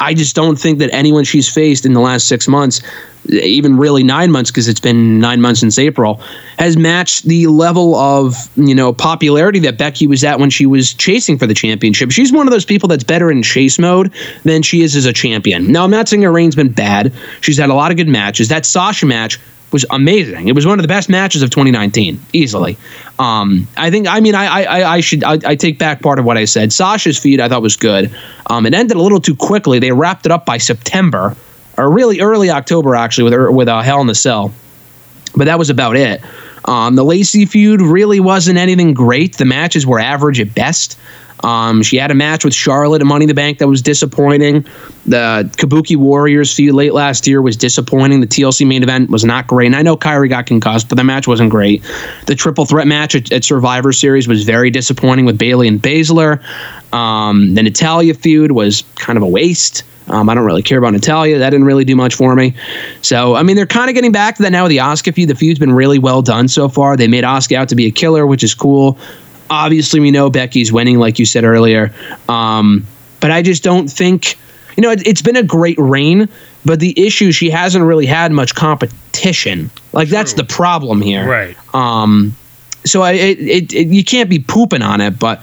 [0.00, 2.80] I just don't think that anyone she's faced in the last six months,
[3.28, 6.20] even really nine months, because it's been nine months since April,
[6.58, 10.94] has matched the level of you know popularity that Becky was at when she was
[10.94, 12.10] chasing for the championship.
[12.10, 14.12] She's one of those people that's better in chase mode
[14.44, 15.72] than she is as a champion.
[15.72, 17.12] Now, I'm not saying her reign's been bad.
[17.40, 18.48] She's had a lot of good matches.
[18.48, 19.40] That Sasha match
[19.72, 20.48] was amazing.
[20.48, 22.76] It was one of the best matches of 2019, easily.
[23.18, 24.06] Um, I think.
[24.08, 25.24] I mean, I I, I- should.
[25.24, 26.72] I, I take back part of what I said.
[26.72, 28.14] Sasha's feud I thought was good.
[28.46, 29.78] Um, it ended a little too quickly.
[29.78, 31.36] They wrapped it up by September,
[31.76, 34.52] or really early October, actually, with with a Hell in the Cell.
[35.36, 36.22] but that was about it.
[36.64, 39.36] Um, the Lacey feud really wasn't anything great.
[39.36, 40.98] The matches were average at best.
[41.44, 44.62] Um, she had a match with Charlotte at Money in the Bank that was disappointing.
[45.06, 48.20] The Kabuki Warriors feud late last year was disappointing.
[48.20, 49.66] The TLC main event was not great.
[49.66, 51.82] And I know Kairi got concussed, but the match wasn't great.
[52.26, 56.42] The triple threat match at, at Survivor Series was very disappointing with Bayley and Baszler.
[56.92, 59.84] Um, the Natalya feud was kind of a waste.
[60.08, 61.38] Um, I don't really care about Natalya.
[61.38, 62.54] That didn't really do much for me.
[63.02, 65.28] So, I mean, they're kind of getting back to that now with the Asuka feud.
[65.28, 66.96] The feud's been really well done so far.
[66.96, 68.98] They made Asuka out to be a killer, which is cool.
[69.50, 71.92] Obviously, we know Becky's winning, like you said earlier.
[72.28, 72.86] Um,
[73.20, 74.38] but I just don't think,
[74.76, 76.28] you know, it, it's been a great reign,
[76.64, 79.70] but the issue, she hasn't really had much competition.
[79.92, 81.28] Like, that's the problem here.
[81.28, 81.74] Right.
[81.74, 82.34] Um,
[82.84, 85.42] so I, it, it, it, you can't be pooping on it, but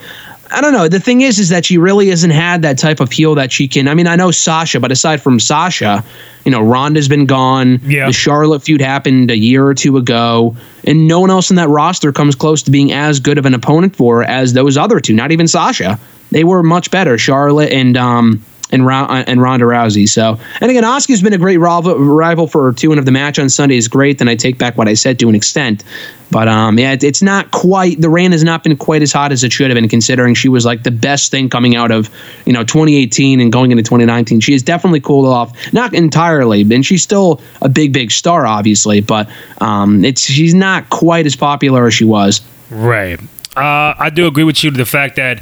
[0.56, 0.88] I don't know.
[0.88, 3.68] The thing is, is that she really hasn't had that type of heel that she
[3.68, 3.90] can.
[3.90, 6.02] I mean, I know Sasha, but aside from Sasha,
[6.46, 7.82] you know, Ronda's been gone.
[7.84, 8.08] Yeah.
[8.08, 11.68] The Charlotte feud happened a year or two ago, and no one else in that
[11.68, 15.02] roster comes close to being as good of an opponent for her as those other
[15.02, 15.14] two.
[15.14, 16.00] Not even Sasha.
[16.32, 20.08] They were much better, Charlotte and um and and Ronda Rousey.
[20.08, 23.12] So, and again, Asuka's been a great rival, rival for her too, and if the
[23.12, 25.84] match on Sunday is great, then I take back what I said to an extent.
[26.32, 28.02] But um, yeah, it, it's not quite.
[28.02, 30.50] The reign has not been quite as hot as it should have been, considering she
[30.50, 32.10] was like the best thing coming out of
[32.46, 34.40] you know 2018 and going into 2019.
[34.40, 39.02] She has definitely cooled off, not entirely, and she's still a big, big star, obviously,
[39.02, 42.42] but um, it's she's not quite as popular as she was.
[42.72, 43.20] Right.
[43.56, 45.42] Uh, I do agree with you to the fact that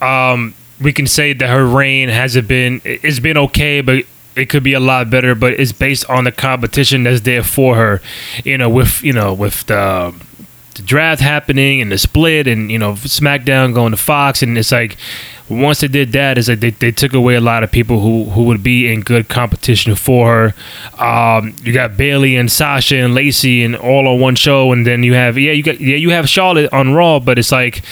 [0.00, 4.62] um, we can say that her reign hasn't been it's been okay, but it could
[4.62, 5.34] be a lot better.
[5.34, 8.02] But it's based on the competition that's there for her.
[8.44, 10.14] You know, with you know with the,
[10.74, 14.72] the draft happening and the split, and you know SmackDown going to Fox, and it's
[14.72, 14.96] like
[15.52, 18.24] once they did that, is that they, they took away a lot of people who,
[18.30, 20.54] who would be in good competition for
[20.98, 21.04] her.
[21.04, 25.02] Um, you got Bayley and Sasha and Lacey and all on one show, and then
[25.02, 27.82] you have yeah you got yeah you have Charlotte on Raw, but it's like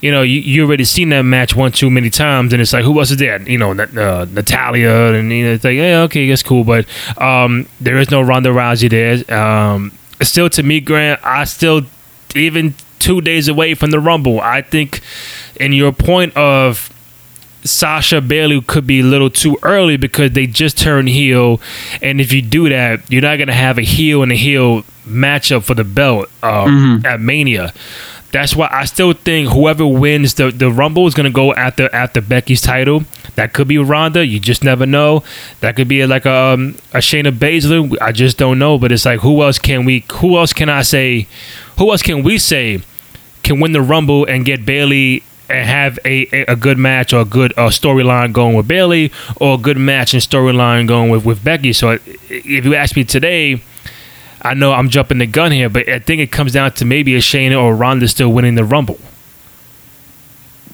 [0.00, 2.84] you know you, you already seen that match one too many times, and it's like
[2.84, 3.40] who else is there?
[3.42, 6.86] You know uh, Natalya, and you know, it's like yeah okay that's cool, but
[7.18, 9.38] um, there is no Ronda Rousey there.
[9.38, 9.92] Um,
[10.22, 11.82] still to me, Grant, I still
[12.34, 14.40] even two days away from the Rumble.
[14.40, 15.00] I think
[15.58, 16.88] in your point of
[17.64, 21.60] Sasha Bayley could be a little too early because they just turned heel,
[22.00, 25.64] and if you do that, you're not gonna have a heel and a heel matchup
[25.64, 27.72] for the belt um, at Mania.
[28.32, 32.20] That's why I still think whoever wins the, the Rumble is gonna go after after
[32.20, 33.02] Becky's title.
[33.34, 34.24] That could be Ronda.
[34.24, 35.24] You just never know.
[35.60, 37.96] That could be like a um, a Shayna Baszler.
[38.00, 38.78] I just don't know.
[38.78, 40.04] But it's like who else can we?
[40.14, 41.26] Who else can I say?
[41.78, 42.82] Who else can we say
[43.42, 47.24] can win the Rumble and get Bayley and have a, a, good match or a
[47.24, 51.42] good uh, storyline going with Bayley or a good match and storyline going with, with
[51.42, 51.72] Becky.
[51.72, 53.62] So if you ask me today,
[54.42, 57.14] I know I'm jumping the gun here, but I think it comes down to maybe
[57.14, 58.98] a Shayna or Ronda still winning the Rumble.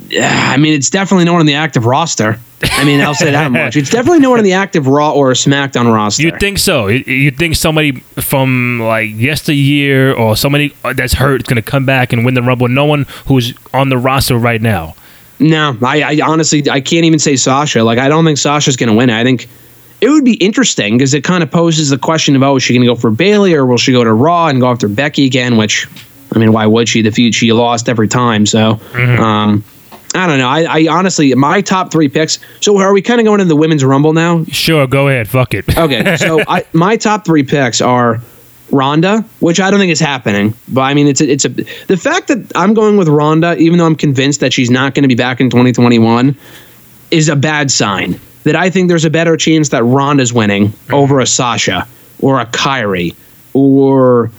[0.08, 2.38] Yeah, I mean, it's definitely no one on the active roster.
[2.62, 3.76] I mean, I'll say that much.
[3.76, 6.22] It's definitely no one on the active Raw or SmackDown roster.
[6.22, 6.86] You think so?
[6.88, 12.12] You- think somebody from like yesteryear or somebody that's hurt is going to come back
[12.12, 12.68] and win the Rumble?
[12.68, 14.94] No one who's on the roster right now.
[15.38, 17.84] No, I, I honestly I can't even say Sasha.
[17.84, 19.10] Like I don't think Sasha's going to win.
[19.10, 19.48] I think
[20.00, 22.72] it would be interesting because it kind of poses the question of oh, is she
[22.72, 25.26] going to go for Bayley or will she go to Raw and go after Becky
[25.26, 25.58] again?
[25.58, 25.86] Which
[26.34, 27.02] I mean, why would she?
[27.02, 28.46] The feud she lost every time.
[28.46, 29.62] So um,
[30.16, 30.48] I don't know.
[30.48, 32.38] I, I honestly my top three picks.
[32.60, 34.44] So are we kind of going into the women's rumble now?
[34.44, 35.28] Sure, go ahead.
[35.28, 35.64] Fuck it.
[35.76, 38.20] Okay, so I, my top three picks are
[38.70, 41.96] Ronda, which I don't think is happening, but I mean it's a, it's a the
[41.96, 45.08] fact that I'm going with Ronda, even though I'm convinced that she's not going to
[45.08, 46.34] be back in 2021,
[47.10, 48.18] is a bad sign.
[48.44, 51.86] That I think there's a better chance that Ronda's winning over a Sasha
[52.20, 53.14] or a Kairi
[53.52, 54.30] or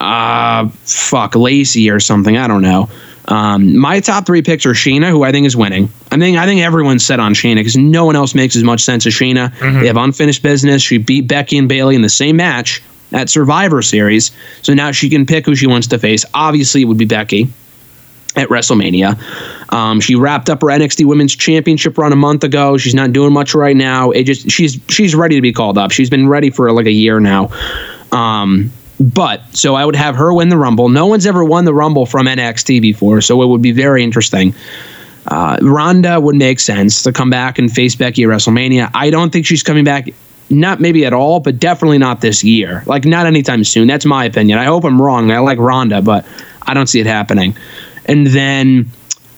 [0.00, 2.36] uh fuck Lacey or something.
[2.38, 2.88] I don't know.
[3.30, 5.88] Um, my top three picks are Sheena, who I think is winning.
[6.10, 8.82] I think I think everyone's set on Sheena because no one else makes as much
[8.82, 9.52] sense as Sheena.
[9.80, 10.82] They have unfinished business.
[10.82, 15.08] She beat Becky and Bayley in the same match at Survivor Series, so now she
[15.08, 16.24] can pick who she wants to face.
[16.34, 17.48] Obviously, it would be Becky
[18.36, 19.18] at WrestleMania.
[19.72, 22.76] Um, she wrapped up her NXT Women's Championship run a month ago.
[22.78, 24.10] She's not doing much right now.
[24.10, 25.90] It just she's she's ready to be called up.
[25.92, 27.50] She's been ready for like a year now.
[28.12, 30.90] Um, but so I would have her win the Rumble.
[30.90, 34.54] No one's ever won the Rumble from NXT before, so it would be very interesting.
[35.26, 38.90] Uh, Ronda would make sense to come back and face Becky at WrestleMania.
[38.94, 40.08] I don't think she's coming back,
[40.50, 42.82] not maybe at all, but definitely not this year.
[42.86, 43.86] Like not anytime soon.
[43.86, 44.58] That's my opinion.
[44.58, 45.30] I hope I'm wrong.
[45.30, 46.26] I like Ronda, but
[46.62, 47.56] I don't see it happening.
[48.06, 48.90] And then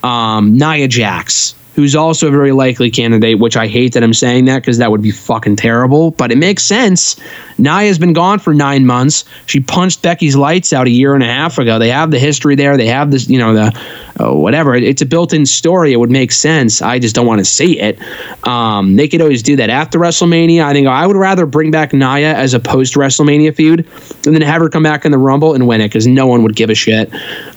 [0.02, 1.54] um, Nia Jax.
[1.74, 4.90] Who's also a very likely candidate, which I hate that I'm saying that because that
[4.90, 7.16] would be fucking terrible, but it makes sense.
[7.58, 9.24] Nia's been gone for nine months.
[9.46, 11.78] She punched Becky's lights out a year and a half ago.
[11.78, 12.76] They have the history there.
[12.76, 13.80] They have this, you know, the
[14.20, 14.74] uh, whatever.
[14.74, 15.92] It's a built in story.
[15.92, 16.82] It would make sense.
[16.82, 17.98] I just don't want to see it.
[18.46, 20.64] Um, they could always do that after WrestleMania.
[20.64, 23.88] I think I would rather bring back Nia as a post WrestleMania feud
[24.26, 26.42] and then have her come back in the Rumble and win it because no one
[26.42, 27.10] would give a shit.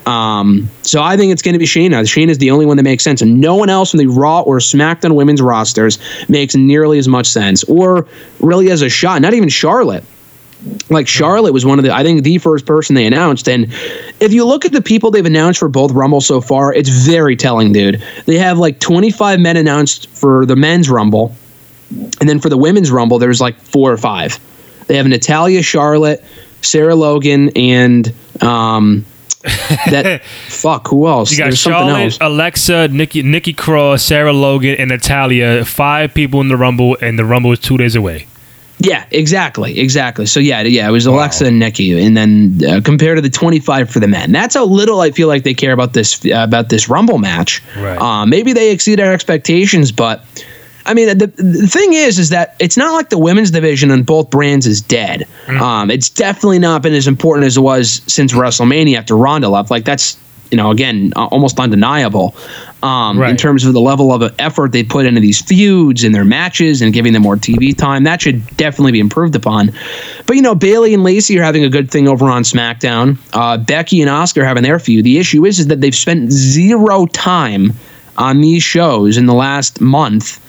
[0.06, 2.02] Um, so I think it's going to be Shayna.
[2.30, 4.58] Is the only one that makes sense, and no one else from the Raw or
[4.58, 8.08] SmackDown women's rosters makes nearly as much sense, or
[8.40, 9.22] really has a shot.
[9.22, 10.04] Not even Charlotte.
[10.90, 13.48] Like Charlotte was one of the, I think, the first person they announced.
[13.48, 13.66] And
[14.20, 17.36] if you look at the people they've announced for both Rumble so far, it's very
[17.36, 18.02] telling, dude.
[18.26, 21.36] They have like 25 men announced for the men's Rumble,
[22.20, 24.40] and then for the women's Rumble, there's like four or five.
[24.88, 26.24] They have Natalya, Charlotte,
[26.62, 29.06] Sarah Logan, and um,
[29.46, 30.88] that fuck.
[30.90, 31.32] Who else?
[31.32, 32.18] You got There's Charlotte, else.
[32.22, 35.66] Alexa, Nikki, Nikki Cross, Sarah Logan, and Natalya.
[35.66, 38.28] Five people in the Rumble, and the Rumble is two days away.
[38.80, 40.26] Yeah, exactly, exactly.
[40.26, 43.90] So yeah, yeah, it was Alexa and Nikki, and then uh, compared to the 25
[43.90, 46.68] for the men, that's how little I feel like they care about this uh, about
[46.70, 47.64] this Rumble match.
[47.78, 47.98] Right.
[47.98, 50.26] Uh, maybe they exceed our expectations, but
[50.86, 54.04] I mean, the, the thing is, is that it's not like the women's division on
[54.04, 55.28] both brands is dead.
[55.48, 59.72] Um, it's definitely not been as important as it was since WrestleMania after Ronda left.
[59.72, 60.18] Like that's
[60.52, 62.36] you know again almost undeniable
[62.84, 66.24] um, in terms of the level of effort they put into these feuds and their
[66.24, 68.04] matches and giving them more TV time.
[68.04, 69.72] That should definitely be improved upon.
[70.28, 73.18] But you know, Bayley and Lacey are having a good thing over on SmackDown.
[73.34, 75.04] Uh, Becky and Asuka are having their feud.
[75.04, 77.74] The issue is, is that they've spent zero time
[78.18, 80.40] on these shows in the last month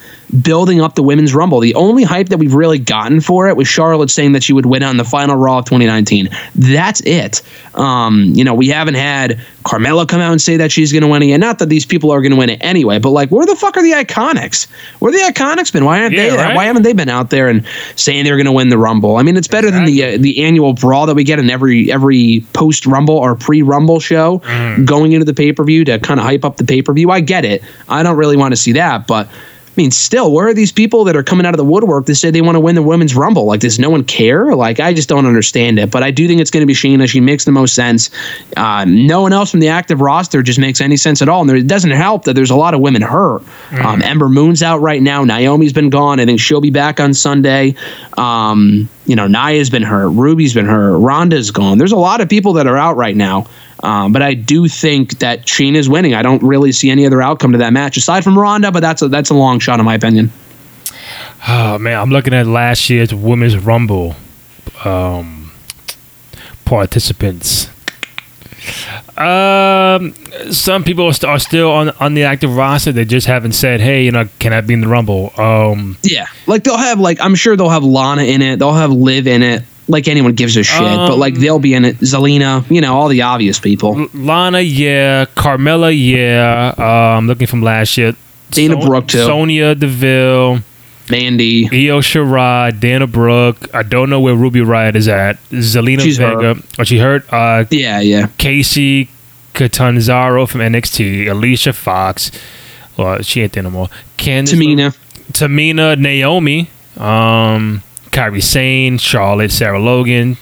[0.42, 1.60] building up the women's rumble.
[1.60, 4.66] The only hype that we've really gotten for it was Charlotte saying that she would
[4.66, 6.28] win on the final Raw of 2019.
[6.54, 7.42] That's it.
[7.74, 11.08] Um, you know, we haven't had Carmella come out and say that she's going to
[11.08, 11.40] win again.
[11.40, 13.76] Not that these people are going to win it anyway, but like, where the fuck
[13.76, 14.66] are the Iconics?
[15.00, 15.84] Where the Iconics been?
[15.84, 16.36] Why aren't Yeah, they?
[16.36, 16.54] right.
[16.56, 17.64] Why haven't they been out there and
[17.96, 19.16] saying they're going to win the Rumble?
[19.16, 21.90] I mean, it's better than the uh, the annual brawl that we get in every
[21.92, 24.38] every post Rumble or pre Rumble show
[24.84, 27.10] going into the pay per view to kind of hype up the pay per view.
[27.10, 27.62] I get it.
[27.88, 29.28] I don't really want to see that, but.
[29.76, 32.14] I mean, still, where are these people that are coming out of the woodwork that
[32.14, 33.44] say they want to win the women's rumble?
[33.44, 34.54] Like, does no one care?
[34.54, 35.90] Like, I just don't understand it.
[35.90, 37.06] But I do think it's going to be Shayna.
[37.06, 38.08] She makes the most sense.
[38.56, 41.42] Uh, no one else from the active roster just makes any sense at all.
[41.42, 43.42] And there, it doesn't help that there's a lot of women hurt.
[43.72, 45.24] Um, Ember Moon's out right now.
[45.24, 46.20] Naomi's been gone.
[46.20, 47.74] I think she'll be back on Sunday.
[48.16, 50.08] Um, you know, Nia's been hurt.
[50.08, 50.96] Ruby's been hurt.
[50.98, 51.76] Ronda's gone.
[51.76, 53.46] There's a lot of people that are out right now.
[53.82, 56.14] Um, but I do think that Shayna's winning.
[56.14, 59.02] I don't really see any other outcome to that match aside from Ronda, but that's
[59.02, 60.32] a that's a long shot in my opinion.
[61.46, 64.16] Oh man, I'm looking at last year's Women's Rumble
[64.84, 65.52] um,
[66.64, 67.68] participants.
[69.16, 70.14] Um,
[70.50, 72.92] some people are still on on the active roster.
[72.92, 76.26] They just haven't said, "Hey, you know, can I be in the Rumble?" Um, Yeah,
[76.46, 78.58] like they'll have like I'm sure they'll have Lana in it.
[78.58, 79.62] They'll have Liv in it.
[79.88, 81.98] Like anyone gives a shit, but like they'll be in it.
[81.98, 84.08] Zelina, you know, all the obvious people.
[84.14, 85.26] Lana, yeah.
[85.36, 87.16] Carmella, yeah.
[87.16, 88.14] Um, looking from last year.
[88.50, 89.18] Dana Brooke, too.
[89.24, 90.60] Sonya Deville,
[91.10, 93.72] Mandy, Io Shirai, Dana Brooke.
[93.74, 95.42] I don't know where Ruby Riot is at.
[95.50, 96.54] Zelina She's Vega.
[96.54, 96.64] hurt.
[96.78, 97.32] Oh, she hurt.
[97.32, 98.26] Uh, yeah, yeah.
[98.38, 99.08] Kacy
[99.54, 102.30] Catanzaro from NXT, Alicia Fox.
[102.96, 103.88] Well, she ain't there no more.
[104.16, 104.96] Candice Tamina,
[105.32, 107.82] Tamina, Naomi, um,
[108.16, 110.38] Kairi Sane, Charlotte, Sarah Logan,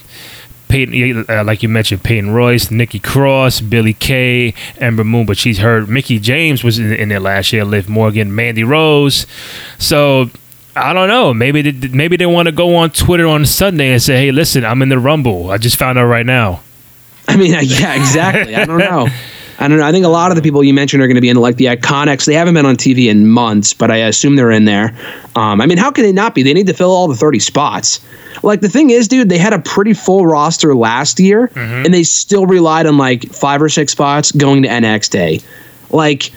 [0.68, 5.58] Peyton, uh, like you mentioned, Peyton Royce, Nikki Cross, Billie Kay, Ember Moon, but she's
[5.58, 7.64] heard Mickie James was in, in there last year.
[7.64, 9.26] Liv Morgan, Mandy Rose.
[9.76, 10.30] So
[10.76, 11.34] I don't know.
[11.34, 14.64] Maybe they, maybe they want to go on Twitter on Sunday and say, "Hey, listen,
[14.64, 15.50] I'm in the Rumble.
[15.50, 16.60] I just found out right now."
[17.26, 18.54] I mean, yeah, exactly.
[18.54, 19.08] I don't know.
[19.58, 19.86] I don't know.
[19.86, 21.56] I think a lot of the people you mentioned are going to be in like
[21.56, 22.24] the Iconics.
[22.26, 24.96] They haven't been on TV in months, but I assume they're in there.
[25.36, 26.42] Um, I mean, how can they not be?
[26.42, 28.00] They need to fill all the 30 spots.
[28.42, 32.02] Like the thing is, dude, they had a pretty full roster last year, and they
[32.02, 35.10] still relied on like five or six spots going to NXT.
[35.10, 35.40] Day.
[35.90, 36.32] Like,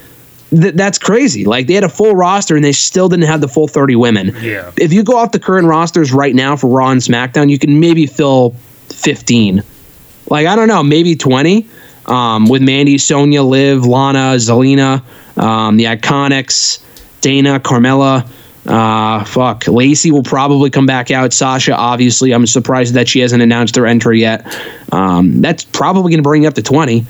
[0.52, 1.46] th- that's crazy.
[1.46, 4.36] Like they had a full roster and they still didn't have the full 30 women.
[4.42, 4.72] Yeah.
[4.78, 7.80] If you go off the current rosters right now for Raw and SmackDown, you can
[7.80, 8.52] maybe fill
[8.90, 9.64] 15
[10.30, 11.68] like I don't know, maybe twenty.
[12.08, 15.04] Um, with Mandy, Sonya, Liv, Lana, Zelina,
[15.38, 16.82] um, the Iconics,
[17.22, 18.30] Dana, Carmella.
[18.66, 21.32] Uh, fuck, Lacey will probably come back out.
[21.32, 24.46] Sasha, obviously, I'm surprised that she hasn't announced her entry yet.
[24.92, 27.06] Um, that's probably going to bring up to twenty.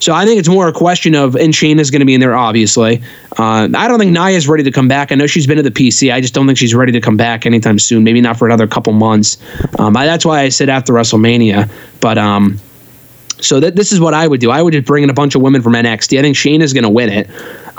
[0.00, 2.34] So I think it's more a question of, and Shayna's going to be in there,
[2.34, 3.02] obviously.
[3.38, 5.12] Uh, I don't think Nia's ready to come back.
[5.12, 6.10] I know she's been to the PC.
[6.10, 8.02] I just don't think she's ready to come back anytime soon.
[8.02, 9.36] Maybe not for another couple months.
[9.78, 11.70] Um, I, that's why I said after WrestleMania.
[12.00, 12.58] But um,
[13.42, 14.50] so that this is what I would do.
[14.50, 16.18] I would just bring in a bunch of women from NXT.
[16.18, 17.28] I think Shayna is going to win it.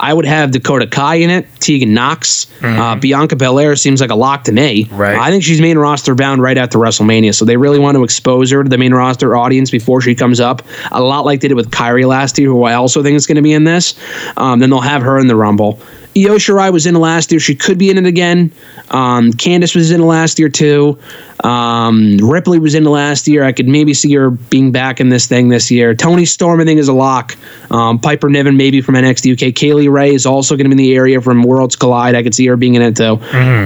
[0.00, 4.16] I would have Dakota Kai in it, Tegan Nox, uh, Bianca Belair seems like a
[4.16, 4.88] lock to me.
[4.90, 5.16] Right.
[5.16, 8.50] I think she's main roster bound right after WrestleMania, so they really want to expose
[8.50, 10.62] her to the main roster audience before she comes up.
[10.90, 13.36] A lot like they did with Kairi last year, who I also think is going
[13.36, 13.94] to be in this.
[14.36, 15.78] Um, then they'll have her in the Rumble.
[16.16, 17.40] Io Shirai was in last year.
[17.40, 18.52] She could be in it again.
[18.90, 20.98] Um, Candice was in last year too.
[21.42, 23.42] Um, Ripley was in last year.
[23.44, 25.94] I could maybe see her being back in this thing this year.
[25.94, 27.36] Toni Storm, I think, is a lock.
[27.70, 29.54] Um, Piper Niven, maybe from NXT UK.
[29.54, 32.14] Kay Lee Ray is also going to be in the area from Worlds Collide.
[32.14, 33.18] I could see her being in it too.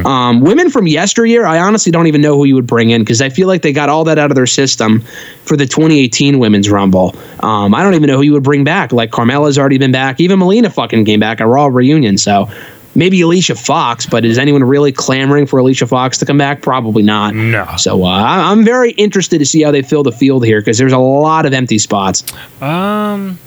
[0.06, 3.20] Um, women from yesteryear, I honestly don't even know who you would bring in because
[3.20, 5.04] I feel like they got all that out of their system
[5.46, 7.14] for the 2018 Women's Rumble.
[7.40, 8.92] Um, I don't even know who you would bring back.
[8.92, 10.20] Like Carmella's already been back.
[10.20, 12.18] Even Melina fucking came back at Raw reunion.
[12.18, 12.50] So
[12.94, 16.62] maybe Alicia Fox, but is anyone really clamoring for Alicia Fox to come back?
[16.62, 17.34] Probably not.
[17.34, 17.66] No.
[17.76, 20.92] So uh, I'm very interested to see how they fill the field here because there's
[20.92, 22.24] a lot of empty spots.
[22.62, 23.38] Um,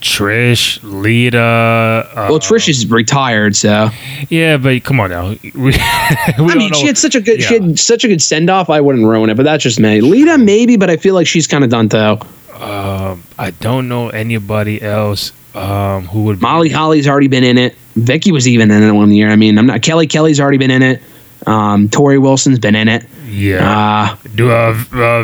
[0.00, 1.38] Trish, Lita.
[1.40, 3.88] Uh, Well, Trish is retired, so
[4.28, 5.28] yeah, but come on now.
[5.42, 6.78] We, we I mean, know.
[6.78, 8.68] she had such a good, she had such a good send off.
[8.70, 10.00] I wouldn't ruin it, but that's just me.
[10.00, 12.18] Lita maybe, but I feel like she's kind of done too.
[12.62, 16.38] Um, I don't know anybody else um, who would.
[16.38, 17.74] be- Molly Holly's already been in it.
[17.98, 19.28] Vickie was even in it one year.
[19.30, 19.82] I mean, I'm not.
[19.82, 21.02] Kelly Kelly's already been in it.
[21.46, 23.06] Um, Torrie Wilson's been in it.
[23.28, 24.16] Yeah.
[24.22, 24.74] Uh, Do uh, uh,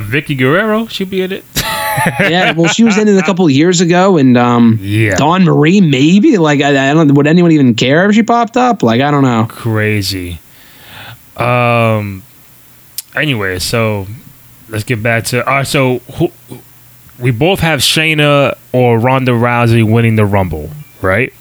[0.01, 0.87] Vickie Guerrero?
[0.87, 1.45] She be in it.
[2.21, 5.17] Yeah, well, she was in it a couple of years ago, and um, Yeah.
[5.17, 6.39] Dawn Marie maybe.
[6.39, 7.13] Like, I, I don't.
[7.15, 8.83] Would anyone even care if she popped up?
[8.83, 9.47] Like, I don't know.
[9.49, 10.39] Crazy.
[11.37, 12.23] Um.
[13.15, 14.07] Anyway, so
[14.69, 15.47] let's get back to.
[15.47, 16.31] All right, so who,
[17.19, 20.71] we both have Shayna or Ronda Rousey winning the Rumble,
[21.01, 21.33] right?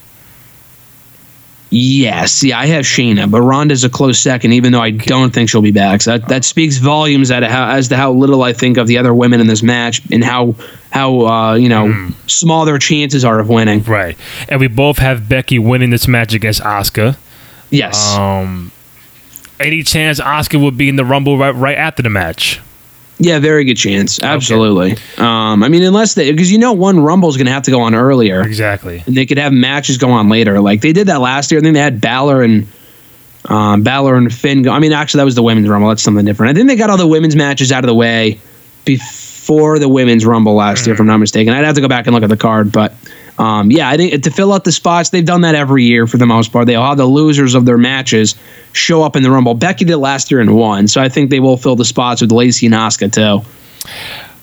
[1.73, 5.49] Yes, yeah, I have Shayna, but Ronda's a close second, even though I don't think
[5.49, 6.01] she'll be back.
[6.01, 8.97] So that, that speaks volumes at how, as to how little I think of the
[8.97, 10.55] other women in this match and how
[10.91, 13.83] how uh, you know small their chances are of winning.
[13.83, 14.17] Right.
[14.49, 17.17] And we both have Becky winning this match against Asuka.
[17.69, 18.73] Yes, Um.
[19.57, 22.59] Any chance Asuka would be in the Rumble right right after the match?
[23.21, 24.93] Yeah, very good chance, absolutely.
[25.17, 27.81] Um, I mean, unless they because you know one Rumble's going to have to go
[27.81, 29.03] on earlier, Exactly.
[29.05, 30.59] and they could have matches go on later.
[30.59, 31.59] Like they did that last year.
[31.59, 32.67] I think they had Balor and
[33.45, 34.63] um, Balor and Finn.
[34.63, 35.89] Go, I mean, actually, that was the women's Rumble.
[35.89, 36.51] That's something different.
[36.51, 38.39] I think they got all the women's matches out of the way
[38.85, 39.30] before
[39.79, 41.53] the women's Rumble last year, if I'm not mistaken.
[41.53, 42.93] I'd have to go back and look at the card, but
[43.37, 46.17] um, yeah, I think to fill out the spots, they've done that every year for
[46.17, 46.67] the most part.
[46.67, 48.35] They'll have the losers of their matches
[48.73, 49.53] show up in the Rumble.
[49.53, 52.31] Becky did last year and won, so I think they will fill the spots with
[52.31, 53.47] Lacey and Asuka too.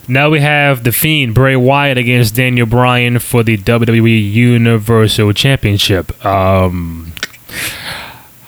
[0.08, 6.24] Now we have the Fiend Bray Wyatt against Daniel Bryan for the WWE Universal Championship.
[6.24, 7.12] Um,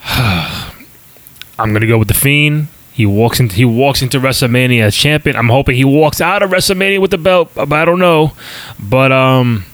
[0.05, 2.67] I'm gonna go with the Fiend.
[3.01, 5.35] He walks into he walks into WrestleMania as champion.
[5.35, 8.33] I'm hoping he walks out of WrestleMania with the belt, I don't know.
[8.79, 9.65] But um,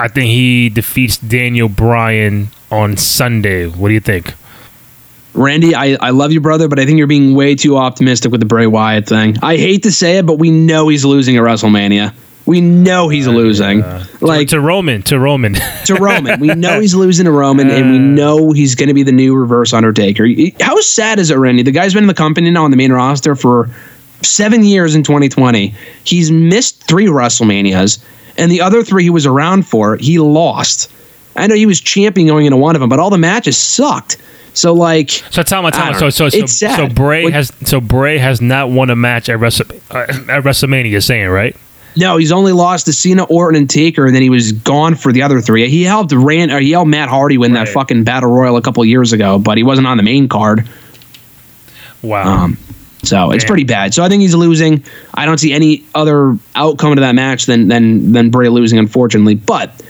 [0.00, 3.66] I think he defeats Daniel Bryan on Sunday.
[3.66, 4.32] What do you think?
[5.34, 8.40] Randy, I, I love you, brother, but I think you're being way too optimistic with
[8.40, 9.36] the Bray Wyatt thing.
[9.42, 12.14] I hate to say it, but we know he's losing at WrestleMania.
[12.44, 13.82] We know he's losing.
[14.20, 15.54] like to Roman, to Roman.
[15.86, 16.40] to Roman.
[16.40, 19.34] We know he's losing to Roman, and we know he's going to be the new
[19.36, 20.26] reverse Undertaker.
[20.60, 21.62] How sad is it, Randy?
[21.62, 23.70] The guy's been in the company now on the main roster for
[24.22, 25.74] seven years in 2020.
[26.04, 28.02] He's missed three WrestleManias,
[28.36, 30.90] and the other three he was around for, he lost.
[31.36, 34.18] I know he was champion going into one of them, but all the matches sucked.
[34.54, 35.94] So, like, So tell me, tell me.
[35.98, 39.38] So so so, so Bray What- has so Bray has not won a match at
[39.38, 40.90] Wrestle, uh, at WrestleMania.
[40.90, 41.56] You're saying right?
[41.96, 45.12] No, he's only lost to Cena, Orton, and Taker, and then he was gone for
[45.12, 45.68] the other three.
[45.68, 48.84] He helped Rand, or he helped Matt Hardy win that fucking battle royal a couple
[48.84, 50.68] years ago, but he wasn't on the main card.
[52.02, 52.44] Wow.
[52.44, 52.58] Um,
[53.02, 53.92] so it's pretty bad.
[53.94, 54.84] So I think he's losing.
[55.12, 59.34] I don't see any other outcome to that match than than than Bray losing, unfortunately.
[59.34, 59.82] But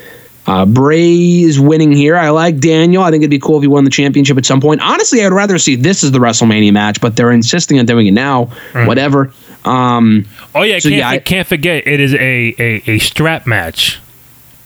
[0.46, 2.16] uh, Bray is winning here.
[2.16, 3.03] I like Daniel.
[3.03, 4.80] I think it'd be cool if he won the championship at some point.
[4.80, 8.12] Honestly, I'd rather see this as the WrestleMania match, but they're insisting on doing it
[8.12, 8.46] now.
[8.86, 9.32] Whatever.
[9.64, 13.46] Um, oh yeah, so can't, yeah, I- can't forget it is a, a, a strap
[13.46, 14.00] match.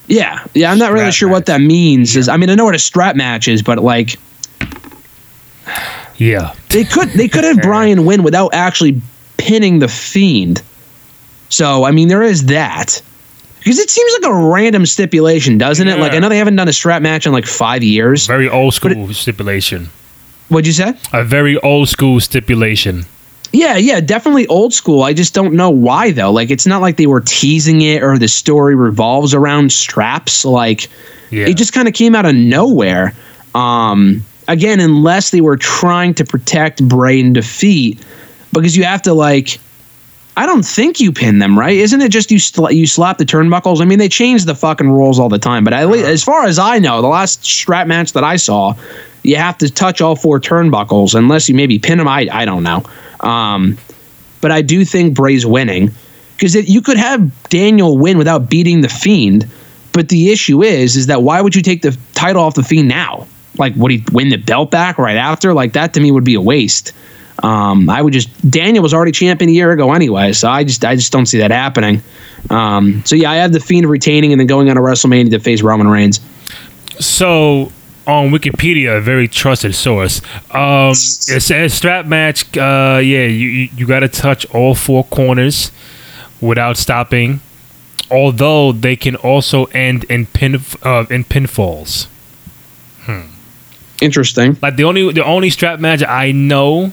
[0.06, 0.70] yeah, yeah.
[0.72, 2.16] I'm not really Strap sure what that means.
[2.16, 4.16] Is I mean, I know what a strap match is, but like
[6.18, 6.54] Yeah.
[6.70, 9.00] they could they could have Bryan win without actually
[9.36, 10.62] pinning the fiend.
[11.50, 13.02] So I mean, there is that
[13.58, 15.98] because it seems like a random stipulation, doesn't it?
[15.98, 18.26] Like I know they haven't done a strap match in like five years.
[18.26, 19.90] Very old school stipulation.
[20.48, 20.94] What'd you say?
[21.12, 23.04] A very old school stipulation.
[23.52, 25.02] Yeah, yeah, definitely old school.
[25.02, 26.32] I just don't know why though.
[26.32, 30.44] Like it's not like they were teasing it or the story revolves around straps.
[30.44, 30.88] Like
[31.30, 31.46] Yeah.
[31.46, 33.14] it just kind of came out of nowhere.
[33.54, 37.98] Um, again, unless they were trying to protect Bray and defeat,
[38.52, 39.58] because you have to like,
[40.36, 41.76] I don't think you pin them, right?
[41.76, 43.80] Isn't it just you sl- you slap the turnbuckles?
[43.80, 46.44] I mean, they change the fucking rules all the time, but at least, as far
[46.44, 48.74] as I know, the last strap match that I saw,
[49.26, 52.08] you have to touch all four turnbuckles unless you maybe pin them.
[52.08, 52.84] I I don't know,
[53.20, 53.78] um,
[54.40, 55.90] but I do think Bray's winning
[56.36, 59.46] because you could have Daniel win without beating the Fiend,
[59.92, 62.88] but the issue is is that why would you take the title off the Fiend
[62.88, 63.26] now?
[63.58, 65.54] Like, would he win the belt back right after?
[65.54, 66.92] Like that to me would be a waste.
[67.42, 70.84] Um, I would just Daniel was already champion a year ago anyway, so I just
[70.84, 72.02] I just don't see that happening.
[72.50, 75.38] Um, so yeah, I have the Fiend retaining and then going on a WrestleMania to
[75.38, 76.20] face Roman Reigns.
[76.98, 77.72] So
[78.06, 82.56] on Wikipedia, a very trusted source, um, it says strap match.
[82.56, 85.70] Uh, yeah, you you, you got to touch all four corners
[86.40, 87.40] without stopping.
[88.10, 92.06] Although they can also end in pin uh, in pinfalls.
[94.00, 94.56] Interesting.
[94.60, 96.92] Like the only the only strap match I know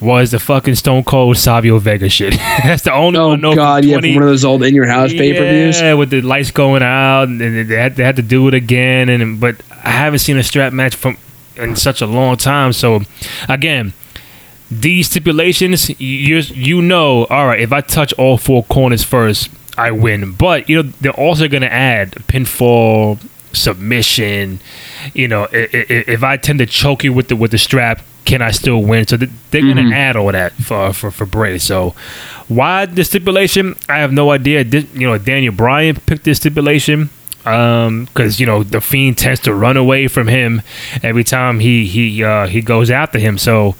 [0.00, 2.34] was the fucking Stone Cold Savio Vega shit.
[2.64, 4.74] That's the only Oh one from god, yeah, from 20 one of those old in
[4.74, 5.80] your house pay per views.
[5.80, 9.08] Yeah, with the lights going out, and they had, they had to do it again.
[9.08, 11.16] And but I haven't seen a strap match from
[11.56, 12.72] in such a long time.
[12.72, 13.02] So
[13.48, 13.92] again,
[14.70, 17.60] these stipulations, you you know, all right.
[17.60, 20.32] If I touch all four corners first, I win.
[20.32, 23.18] But you know, they're also going to add pinfall,
[23.52, 24.60] submission.
[25.14, 28.00] You know, i- i- if I tend to choke you with the with the strap,
[28.30, 29.06] can I still win?
[29.06, 31.58] So th- they're going to add all that for for for Bray.
[31.58, 31.94] So
[32.48, 33.74] why the stipulation?
[33.88, 34.62] I have no idea.
[34.64, 37.10] Di- You know, Daniel Bryan picked this stipulation
[37.42, 40.62] because you know the fiend tends to run away from him
[41.02, 43.36] every time he he uh, he goes after him.
[43.38, 43.74] So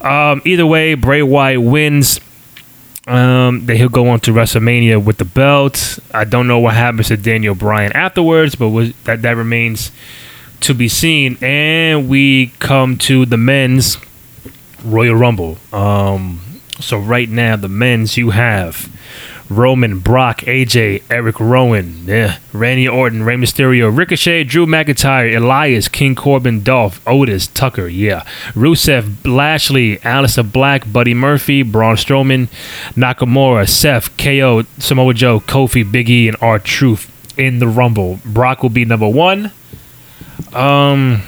[0.00, 2.20] um, either way, Bray Wyatt wins.
[3.08, 6.00] Um, then he'll go on to WrestleMania with the belt.
[6.12, 9.92] I don't know what happens to Daniel Bryan afterwards, but was, that that remains
[10.60, 11.38] to be seen.
[11.40, 13.98] And we come to the men's
[14.84, 15.58] Royal Rumble.
[15.72, 16.40] Um,
[16.80, 18.90] so right now, the men's you have
[19.48, 26.14] Roman, Brock, AJ, Eric Rowan, yeah, Randy Orton, Rey Mysterio, Ricochet, Drew McIntyre, Elias, King
[26.14, 32.48] Corbin, Dolph, Otis, Tucker, yeah, Rusev, Lashley, Aleister Black, Buddy Murphy, Braun Strowman,
[32.94, 38.18] Nakamura, Seth, KO, Samoa Joe, Kofi, Big E, and R Truth in the Rumble.
[38.24, 39.52] Brock will be number one.
[40.56, 41.22] Um,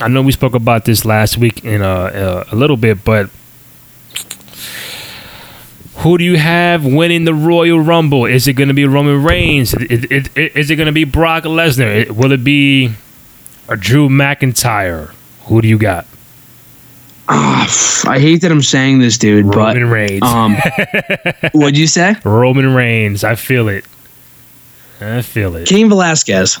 [0.00, 3.30] I know we spoke about this last week in a, a, a little bit, but
[5.96, 8.26] who do you have winning the Royal Rumble?
[8.26, 9.74] Is it going to be Roman Reigns?
[9.74, 12.10] Is, is, is it going to be Brock Lesnar?
[12.10, 12.92] Will it be
[13.68, 15.12] a Drew McIntyre?
[15.44, 16.06] Who do you got?
[17.26, 20.22] I hate that I'm saying this, dude, but Roman Reigns.
[20.22, 20.56] um,
[21.52, 22.16] what'd you say?
[22.22, 23.24] Roman Reigns.
[23.24, 23.84] I feel it.
[25.00, 25.66] I feel it.
[25.66, 26.58] Cain Velasquez.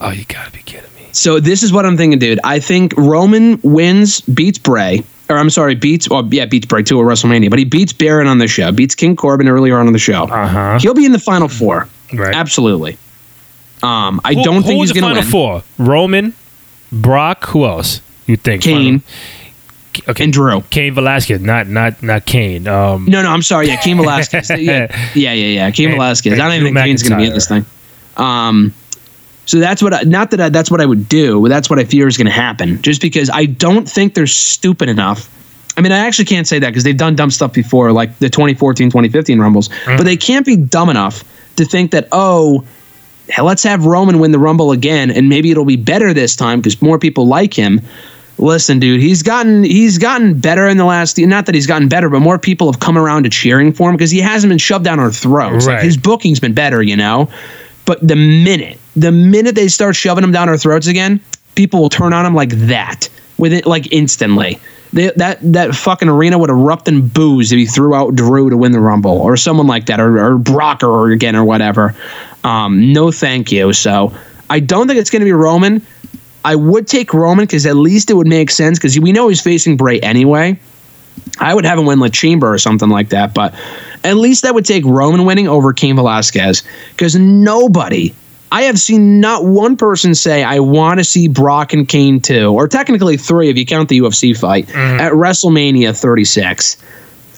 [0.00, 0.93] Oh, you gotta be kidding me.
[1.14, 2.40] So this is what I'm thinking, dude.
[2.44, 7.00] I think Roman wins, beats Bray, or I'm sorry, beats, or yeah, beats Bray too
[7.00, 9.92] at WrestleMania, but he beats Baron on the show, beats King Corbin earlier on in
[9.92, 10.24] the show.
[10.24, 10.78] Uh huh.
[10.80, 12.34] He'll be in the final four, Right.
[12.34, 12.98] absolutely.
[13.82, 15.62] Um, I Who- don't think he's going to be in the final four?
[15.78, 16.34] Roman,
[16.90, 17.46] Brock.
[17.48, 18.00] Who else?
[18.26, 18.62] You think?
[18.62, 19.04] Kane Final-
[20.08, 20.24] Okay.
[20.24, 20.62] and Drew.
[20.70, 22.66] Cain Velasquez, not not not Kane.
[22.66, 23.68] Um, No, no, I'm sorry.
[23.68, 24.50] Yeah, Cain Velasquez.
[24.58, 25.70] yeah, yeah, yeah, yeah.
[25.70, 26.32] Cain And- Velasquez.
[26.32, 27.64] and I don't even think Kane's going to be in this thing.
[28.16, 28.74] Um,
[29.46, 29.94] so that's what.
[29.94, 32.16] I, not that I, that's what I would do, but that's what I fear is
[32.16, 32.80] going to happen.
[32.82, 35.30] Just because I don't think they're stupid enough.
[35.76, 38.30] I mean, I actually can't say that because they've done dumb stuff before, like the
[38.30, 39.68] 2014, 2015 Rumbles.
[39.68, 39.96] Mm-hmm.
[39.96, 41.24] But they can't be dumb enough
[41.56, 42.64] to think that oh,
[43.42, 46.80] let's have Roman win the Rumble again, and maybe it'll be better this time because
[46.80, 47.80] more people like him.
[48.36, 51.18] Listen, dude, he's gotten he's gotten better in the last.
[51.18, 53.96] Not that he's gotten better, but more people have come around to cheering for him
[53.96, 55.66] because he hasn't been shoved down our throats.
[55.66, 57.30] Like, his booking's been better, you know.
[57.84, 61.20] But the minute, the minute they start shoving them down our throats again,
[61.54, 64.58] people will turn on them like that, with it like instantly.
[64.92, 68.56] They, that that fucking arena would erupt in boos if he threw out Drew to
[68.56, 71.94] win the Rumble or someone like that, or, or Brock or again or whatever.
[72.44, 73.72] Um, no, thank you.
[73.72, 74.14] So
[74.48, 75.84] I don't think it's going to be Roman.
[76.44, 79.40] I would take Roman because at least it would make sense because we know he's
[79.40, 80.58] facing Bray anyway.
[81.38, 83.54] I would have him win La Chamber or something like that, but
[84.04, 88.14] at least that would take Roman winning over Cain Velasquez because nobody,
[88.54, 92.52] I have seen not one person say, I want to see Brock and Cain 2,
[92.52, 95.00] or technically three if you count the UFC fight mm-hmm.
[95.00, 96.76] at WrestleMania 36.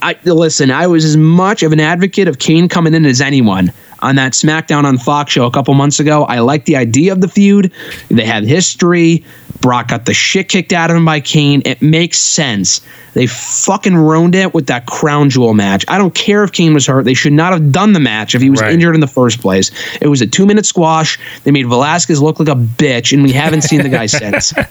[0.03, 0.71] I listen.
[0.71, 3.73] I was as much of an advocate of Cain coming in as anyone.
[4.01, 6.25] On that SmackDown on Fox show a couple months ago.
[6.25, 7.73] I like the idea of the feud.
[8.09, 9.25] They have history.
[9.61, 11.63] Brock got the shit kicked out of him by Cain.
[11.65, 12.83] It makes sense.
[13.15, 15.85] They fucking ruined it with that crown jewel match.
[15.89, 17.07] I don't care if Cain was hurt.
[17.07, 18.73] They should not have done the match if he was Right.
[18.73, 19.71] injured in the first place.
[20.03, 21.19] It was a two minute squash.
[21.45, 24.53] They made Velasquez look like a bitch, and we haven't seen the guy since.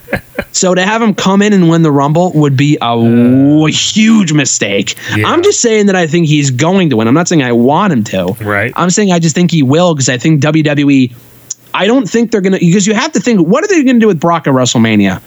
[0.51, 2.95] So to have him come in and win the Rumble would be a uh.
[2.95, 4.95] w- huge mistake.
[5.15, 5.28] Yeah.
[5.28, 7.09] I'm just saying that I think he's going to win.
[7.09, 8.28] I'm not saying I want him to.
[8.41, 8.71] Right.
[8.78, 11.16] I'm saying I just think he will because I think WWE.
[11.74, 14.07] I don't think they're gonna because you have to think what are they gonna do
[14.07, 15.22] with Brock at WrestleMania?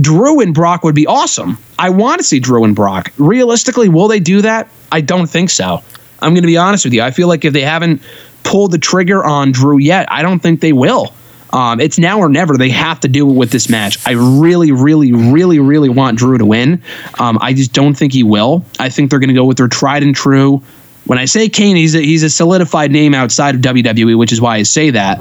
[0.00, 1.58] Drew and Brock would be awesome.
[1.78, 3.12] I want to see Drew and Brock.
[3.18, 4.68] Realistically, will they do that?
[4.90, 5.82] I don't think so.
[6.20, 7.02] I'm going to be honest with you.
[7.02, 8.02] I feel like if they haven't
[8.42, 11.14] pulled the trigger on Drew yet, I don't think they will.
[11.52, 12.56] Um, it's now or never.
[12.56, 13.98] They have to do it with this match.
[14.08, 16.82] I really, really, really, really want Drew to win.
[17.20, 18.64] Um, I just don't think he will.
[18.80, 20.62] I think they're going to go with their tried and true.
[21.06, 24.40] When I say Cain, he's a, he's a solidified name outside of WWE, which is
[24.40, 25.20] why I say that.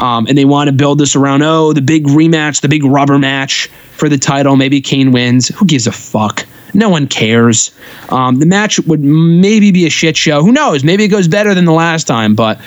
[0.00, 3.18] Um, and they want to build this around oh the big rematch, the big rubber
[3.18, 3.66] match
[3.96, 4.54] for the title.
[4.56, 5.48] Maybe Cain wins.
[5.48, 6.46] Who gives a fuck?
[6.72, 7.72] No one cares.
[8.10, 10.42] Um, the match would maybe be a shit show.
[10.42, 10.84] Who knows?
[10.84, 12.60] Maybe it goes better than the last time, but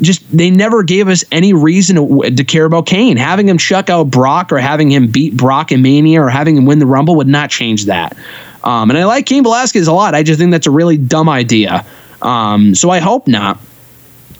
[0.00, 3.16] just they never gave us any reason to, to care about Cain.
[3.16, 6.66] Having him chuck out Brock or having him beat Brock in Mania or having him
[6.66, 8.16] win the Rumble would not change that.
[8.64, 10.14] Um, and I like Cain Velasquez a lot.
[10.14, 11.84] I just think that's a really dumb idea.
[12.24, 13.60] Um, so I hope not.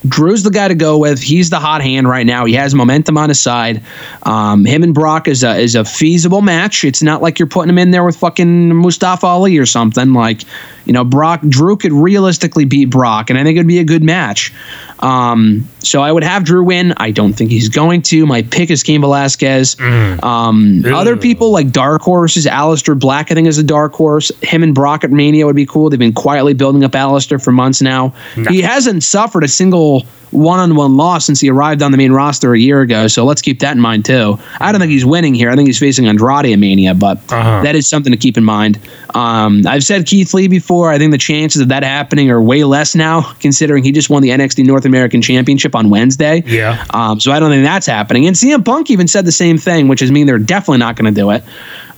[0.06, 1.22] Drew's the guy to go with.
[1.22, 2.44] He's the hot hand right now.
[2.44, 3.82] He has momentum on his side.
[4.24, 6.84] Um, him and Brock is a is a feasible match.
[6.84, 10.12] It's not like you're putting him in there with fucking Mustafa Ali or something.
[10.12, 10.42] Like,
[10.84, 14.02] you know, Brock Drew could realistically beat Brock, and I think it'd be a good
[14.02, 14.52] match.
[15.00, 16.94] Um, so I would have Drew win.
[16.96, 18.26] I don't think he's going to.
[18.26, 19.76] My pick is Cain Velasquez.
[19.80, 20.94] Um, Ew.
[20.96, 24.30] other people like dark horses, Aleister Black, I think is a dark horse.
[24.42, 25.90] Him and Brock at Mania would be cool.
[25.90, 28.14] They've been quietly building up Aleister for months now.
[28.48, 30.04] He hasn't suffered a single
[30.34, 33.06] one-on-one loss since he arrived on the main roster a year ago.
[33.06, 34.38] So let's keep that in mind too.
[34.60, 35.50] I don't think he's winning here.
[35.50, 37.62] I think he's facing Andrade at Mania, but Uh-huh.
[37.62, 38.78] that is something to keep in mind.
[39.14, 40.90] Um, I've said Keith Lee before.
[40.90, 44.22] I think the chances of that happening are way less now, considering he just won
[44.22, 46.42] the NXT North American Championship on Wednesday.
[46.46, 46.84] Yeah.
[46.90, 48.26] Um, so I don't think that's happening.
[48.26, 51.14] And CM Punk even said the same thing, which is mean they're definitely not going
[51.14, 51.44] to do it.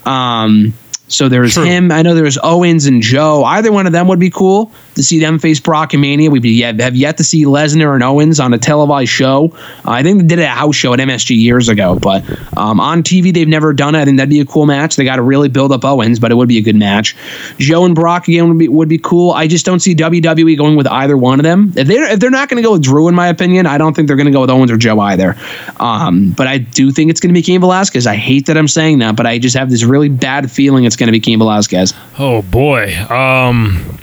[0.06, 0.74] Um,
[1.08, 1.64] so there's True.
[1.64, 1.92] him.
[1.92, 3.44] I know there's Owens and Joe.
[3.44, 6.30] Either one of them would be cool to see them face Brock and Mania.
[6.30, 9.52] We have yet to see Lesnar and Owens on a televised show.
[9.84, 12.24] Uh, I think they did a house show at MSG years ago, but
[12.56, 14.00] um, on TV they've never done it.
[14.00, 14.96] I think that'd be a cool match.
[14.96, 17.14] They got to really build up Owens, but it would be a good match.
[17.58, 19.30] Joe and Brock again would be would be cool.
[19.30, 21.72] I just don't see WWE going with either one of them.
[21.76, 23.94] If they if they're not going to go with Drew, in my opinion, I don't
[23.94, 25.36] think they're going to go with Owens or Joe either.
[25.78, 28.06] Um, but I do think it's going to be Cain Velasquez.
[28.06, 30.95] I hate that I'm saying that, but I just have this really bad feeling it's
[30.96, 31.94] going to be Cain Velasquez.
[32.18, 32.94] Oh boy.
[33.08, 33.98] Um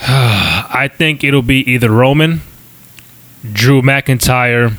[0.00, 2.40] I think it'll be either Roman,
[3.52, 4.76] Drew McIntyre.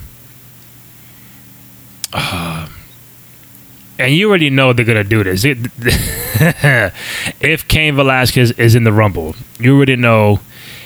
[2.14, 2.68] uh,
[4.00, 5.44] and you already know they're gonna do this.
[5.44, 5.58] It,
[7.42, 10.40] if Cain Velasquez is in the Rumble, you already know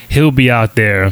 [0.09, 1.11] he'll be out there,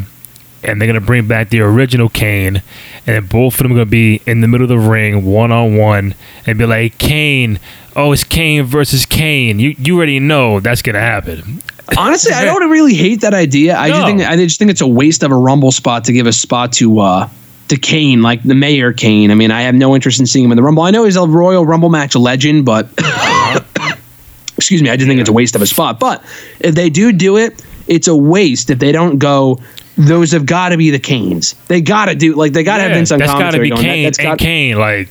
[0.64, 2.64] and they're gonna bring back the original Kane,
[3.06, 5.78] and both of them are gonna be in the middle of the ring, one on
[5.78, 6.16] one,
[6.48, 7.60] and be like, "Kane,
[7.96, 11.62] oh, it's Kane versus Kane." You you already know that's gonna happen.
[11.98, 13.78] Honestly, I don't really hate that idea.
[13.78, 16.26] I just think I just think it's a waste of a Rumble spot to give
[16.28, 17.30] a spot to uh
[17.68, 19.32] to Kane, like the Mayor Kane.
[19.32, 20.84] I mean, I have no interest in seeing him in the Rumble.
[20.84, 22.88] I know he's a Royal Rumble match legend, but
[24.58, 26.00] excuse me, I just think it's a waste of a spot.
[26.00, 26.24] But
[26.60, 29.60] if they do do it, it's a waste if they don't go.
[29.98, 31.54] Those have got to be the Canes.
[31.68, 33.70] They got to do like they got to have Yeah, Vince on that's gotta be
[33.70, 33.82] going.
[33.82, 34.78] that- Kane that's and got, Kane.
[34.78, 35.10] Like,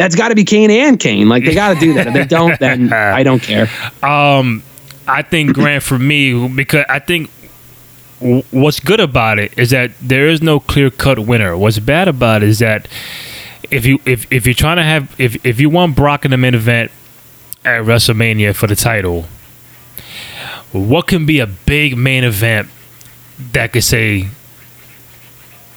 [0.00, 1.28] that's got to be Kane and Kane.
[1.28, 2.06] Like they got to do that.
[2.06, 3.68] If they don't, then I don't care.
[4.02, 4.62] um,
[5.06, 7.30] I think Grant for me because I think
[8.20, 11.56] w- what's good about it is that there is no clear cut winner.
[11.56, 12.88] What's bad about it is that
[13.70, 16.36] if you if if you're trying to have if if you want Brock in the
[16.38, 16.90] main event
[17.64, 19.26] at WrestleMania for the title,
[20.72, 22.68] what can be a big main event
[23.52, 24.28] that could say,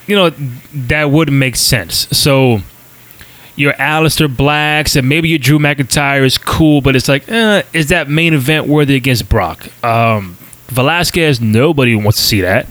[0.07, 0.30] you know,
[0.74, 2.07] that would make sense.
[2.17, 2.61] So
[3.56, 7.88] your Aleister Blacks and maybe your Drew McIntyre is cool, but it's like, eh, is
[7.89, 9.68] that main event worthy against Brock?
[9.84, 10.38] Um,
[10.68, 12.66] Velasquez, nobody wants to see that.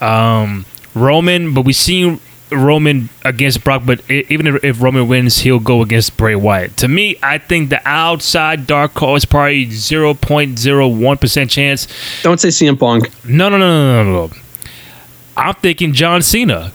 [0.00, 0.64] Um,
[0.94, 2.18] Roman, but we've seen
[2.50, 6.76] Roman against Brock, but even if, if Roman wins, he'll go against Bray Wyatt.
[6.78, 11.88] To me, I think the outside dark call is probably 0.01% chance.
[12.22, 13.08] Don't say CM Punk.
[13.24, 14.30] No, no, no, no, no, no.
[15.36, 16.72] I'm thinking John Cena.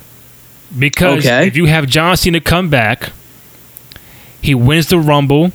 [0.78, 1.48] Because Okay.
[1.48, 3.12] if you have John Cena come back,
[4.48, 5.52] he wins the Rumble,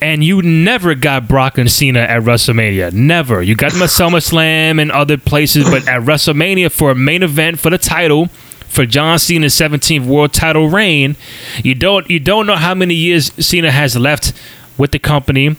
[0.00, 2.92] and you never got Brock and Cena at WrestleMania.
[2.92, 3.42] Never.
[3.42, 7.58] You got them at SummerSlam and other places, but at WrestleMania for a main event
[7.58, 8.26] for the title,
[8.68, 11.16] for John Cena's 17th world title reign,
[11.64, 14.32] you don't you don't know how many years Cena has left
[14.78, 15.56] with the company,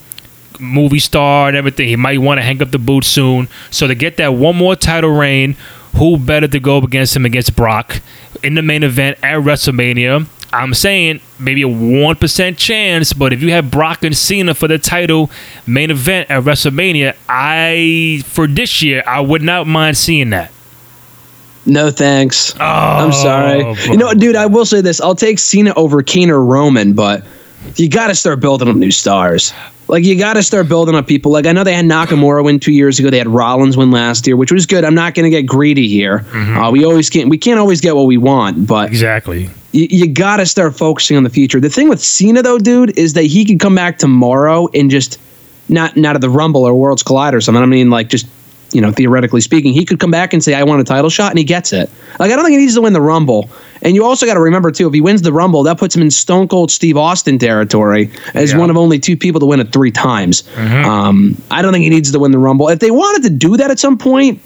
[0.58, 1.90] movie star and everything.
[1.90, 3.50] He might want to hang up the boots soon.
[3.70, 5.58] So to get that one more title reign,
[5.98, 8.02] who better to go up against him against Brock
[8.42, 10.28] in the main event at WrestleMania?
[10.56, 14.68] I'm saying maybe a one percent chance, but if you have Brock and Cena for
[14.68, 15.30] the title
[15.68, 20.52] main event at WrestleMania, I for this year I would not mind seeing that.
[21.66, 22.54] No thanks.
[22.56, 23.64] Oh, I'm sorry.
[23.64, 23.74] bro.
[23.74, 25.02] You know, dude, I will say this.
[25.02, 27.24] I'll take Cena over Cain or Roman, but
[27.76, 29.52] you got to start building up new stars.
[29.88, 31.32] Like you got to start building up people.
[31.32, 33.10] Like I know they had Nakamura win two years ago.
[33.10, 34.84] They had Rollins win last year, which was good.
[34.84, 36.20] I'm not going to get greedy here.
[36.20, 36.58] Mm-hmm.
[36.58, 37.30] Uh, we always can't.
[37.30, 39.50] We can't always get what we want, but Exactly.
[39.74, 41.60] you, you got to start focusing on the future.
[41.60, 45.20] The thing with Cena though, dude, is that he could come back tomorrow and just
[45.70, 47.62] not not at the Rumble or Worlds Collide or something.
[47.62, 48.26] I mean, like just
[48.72, 51.30] you know, theoretically speaking, he could come back and say, "I want a title shot,"
[51.32, 51.90] and he gets it.
[52.20, 53.50] Like I don't think he needs to win the Rumble.
[53.82, 56.02] And you also got to remember too, if he wins the Rumble, that puts him
[56.02, 58.58] in Stone Cold Steve Austin territory as Yeah.
[58.60, 60.44] one of only two people to win it three times.
[60.58, 62.70] Um, I don't think he needs to win the Rumble.
[62.70, 64.40] If they wanted to do that at some point,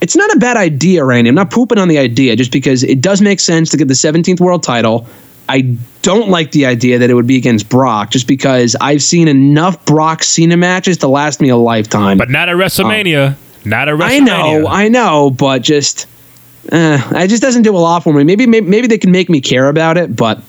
[0.00, 1.28] it's not a bad idea, Randy.
[1.28, 3.94] I'm not pooping on the idea just because it does make sense to get the
[3.94, 5.06] 17th world title.
[5.48, 9.28] I don't like the idea that it would be against Brock just because I've seen
[9.28, 12.18] enough Brock Cena matches to last me a lifetime.
[12.18, 13.36] But not at WrestleMania.
[13.64, 14.10] not at WrestleMania.
[14.10, 16.06] I know, I know, but just
[16.72, 18.24] uh, it just doesn't do a lot for me.
[18.24, 20.40] Maybe, maybe maybe they can make me care about it, but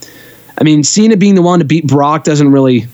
[0.58, 2.88] I mean, Cena being the one to beat Brock doesn't really.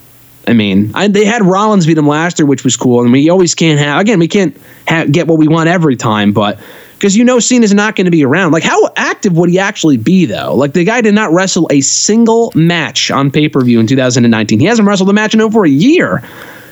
[0.47, 3.30] I mean, I, they had Rollins beat him last year, which was cool, and we
[3.30, 4.01] always can't have.
[4.01, 6.59] Again, we can't ha- get what we want every time, but
[6.97, 8.51] because you know Cena's not going to be around.
[8.51, 10.55] Like, how active would he actually be though?
[10.55, 14.59] Like, the guy did not wrestle a single match on pay per view in 2019.
[14.59, 16.24] He hasn't wrestled a match in over a year.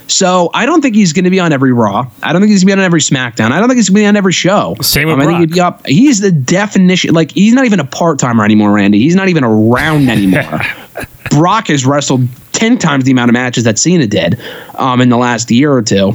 [0.10, 2.10] So I don't think he's going to be on every Raw.
[2.22, 3.52] I don't think he's going to be on every SmackDown.
[3.52, 4.76] I don't think he's going to be on every show.
[4.82, 5.40] Same with Um, I think Brock.
[5.42, 5.88] he'd be up.
[5.88, 7.14] He's the definition.
[7.14, 9.00] Like he's not even a part timer anymore, Randy.
[9.00, 10.60] He's not even around anymore.
[11.30, 14.40] Brock has wrestled ten times the amount of matches that Cena did
[14.76, 16.14] um, in the last year or two.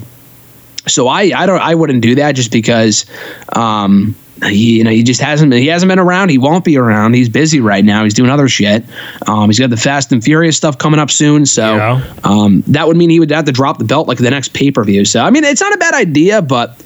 [0.86, 3.06] So I, I don't, I wouldn't do that just because,
[3.54, 6.28] um, he, you know, he just hasn't been, he hasn't been around.
[6.30, 7.14] He won't be around.
[7.14, 8.02] He's busy right now.
[8.04, 8.84] He's doing other shit.
[9.26, 11.46] Um, he's got the Fast and Furious stuff coming up soon.
[11.46, 12.02] So, Yeah.
[12.24, 14.70] um, that would mean he would have to drop the belt like the next pay
[14.70, 15.04] per view.
[15.04, 16.80] So, I mean, it's not a bad idea, but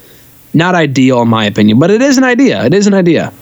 [0.53, 1.79] not ideal in my opinion.
[1.79, 2.63] But it is an idea.
[2.65, 3.33] It is an idea.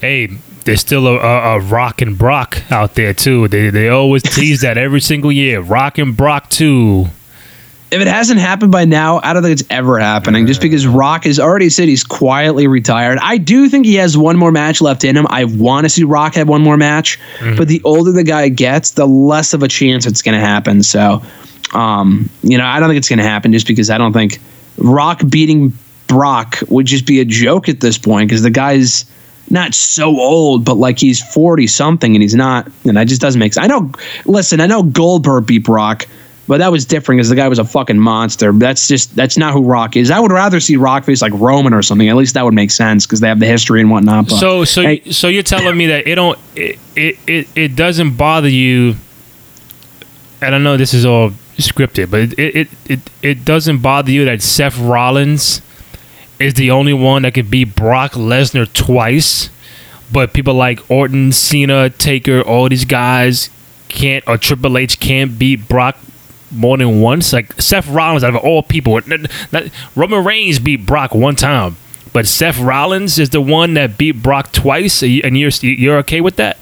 [0.00, 0.28] Hey,
[0.64, 3.48] there's still a, a, a Rock and Brock out there too.
[3.48, 5.60] They they always tease that every single year.
[5.60, 7.08] Rock and Brock too.
[7.90, 10.46] If it hasn't happened by now, I don't think it's ever happening.
[10.46, 13.18] Just because Rock has already said he's quietly retired.
[13.20, 15.26] I do think he has one more match left in him.
[15.28, 17.18] I want to see Rock have one more match,
[17.56, 20.82] but the older the guy gets, the less of a chance it's going to happen.
[20.84, 21.22] So,
[21.74, 24.38] um, you know, I don't think it's going to happen just because I don't think
[24.78, 25.72] Rock beating
[26.06, 29.04] Brock would just be a joke at this point because the guy's
[29.50, 33.38] not so old, but like he's 40 something and he's not, and that just doesn't
[33.38, 33.64] make sense.
[33.64, 33.90] I know,
[34.26, 36.06] listen, I know Goldberg beat Brock,
[36.50, 38.50] but that was different because the guy was a fucking monster.
[38.50, 40.10] That's just, that's not who Rock is.
[40.10, 42.08] I would rather see Rock face like Roman or something.
[42.08, 44.28] At least that would make sense because they have the history and whatnot.
[44.28, 45.12] But So so Hey.
[45.12, 48.96] so you're telling me that it don't it, it it it doesn't bother you.
[50.42, 54.24] I don't know this is all scripted, but it it it, it doesn't bother you
[54.24, 55.62] that Seth Rollins
[56.40, 59.50] is the only one that can beat Brock Lesnar twice,
[60.12, 63.50] but people like Orton, Cena, Taker, all these guys
[63.86, 65.96] can't or Triple H can't beat Brock
[66.50, 67.32] more than once.
[67.32, 69.00] Like Seth Rollins, out of all people,
[69.96, 71.76] Roman Reigns beat Brock one time,
[72.12, 75.98] but Seth Rollins is the one that beat Brock twice, and you- and you're you're
[75.98, 76.56] okay with that?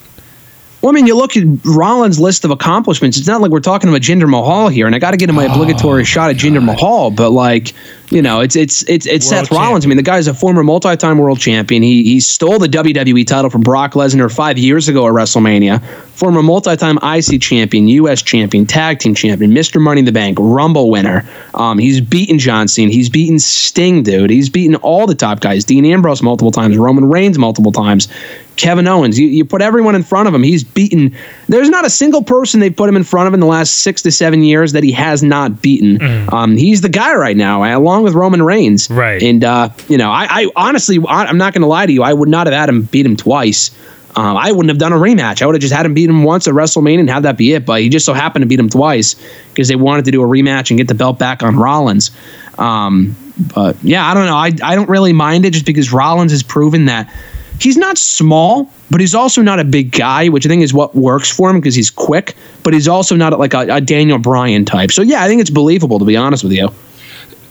[0.80, 3.18] Well, I mean, you look at Rollins' list of accomplishments.
[3.18, 5.34] It's not like we're talking about Jinder Mahal here, and I got to get him
[5.34, 7.10] my oh, obligatory shot at Jinder Mahal.
[7.10, 7.72] But like,
[8.12, 9.84] you know, it's it's it's it's World Seth Rollins.
[9.84, 11.82] I mean, the guy's a former multi-time world champion.
[11.82, 15.82] He he stole the WWE title from Brock Lesnar five years ago at WrestleMania.
[16.18, 19.80] Former multi-time IC champion, US champion, tag team champion, Mr.
[19.80, 21.24] Money in the Bank, Rumble winner.
[21.54, 22.90] Um, he's beaten John Cena.
[22.90, 24.28] He's beaten Sting, dude.
[24.28, 25.64] He's beaten all the top guys.
[25.64, 26.76] Dean Ambrose multiple times.
[26.76, 28.08] Roman Reigns multiple times.
[28.56, 29.16] Kevin Owens.
[29.16, 30.42] You, you put everyone in front of him.
[30.42, 31.14] He's beaten.
[31.48, 34.02] There's not a single person they've put him in front of in the last six
[34.02, 36.02] to seven years that he has not beaten.
[36.32, 38.90] Um, he's the guy right now, along with Roman Reigns.
[38.90, 39.22] Right.
[39.22, 42.02] And uh, you know, I, I honestly, I, I'm not going to lie to you.
[42.02, 43.70] I would not have had him beat him twice.
[44.18, 45.42] Um, I wouldn't have done a rematch.
[45.42, 47.52] I would have just had him beat him once at WrestleMania and have that be
[47.52, 47.64] it.
[47.64, 49.14] But he just so happened to beat him twice
[49.50, 52.10] because they wanted to do a rematch and get the belt back on Rollins.
[52.58, 53.14] Um,
[53.54, 54.34] but yeah, I don't know.
[54.34, 57.14] I, I don't really mind it just because Rollins has proven that
[57.60, 60.96] he's not small, but he's also not a big guy, which I think is what
[60.96, 62.34] works for him because he's quick.
[62.64, 64.90] But he's also not like a, a Daniel Bryan type.
[64.90, 66.70] So yeah, I think it's believable to be honest with you.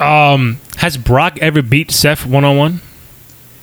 [0.05, 2.82] Um, has Brock ever beat Seth one on one?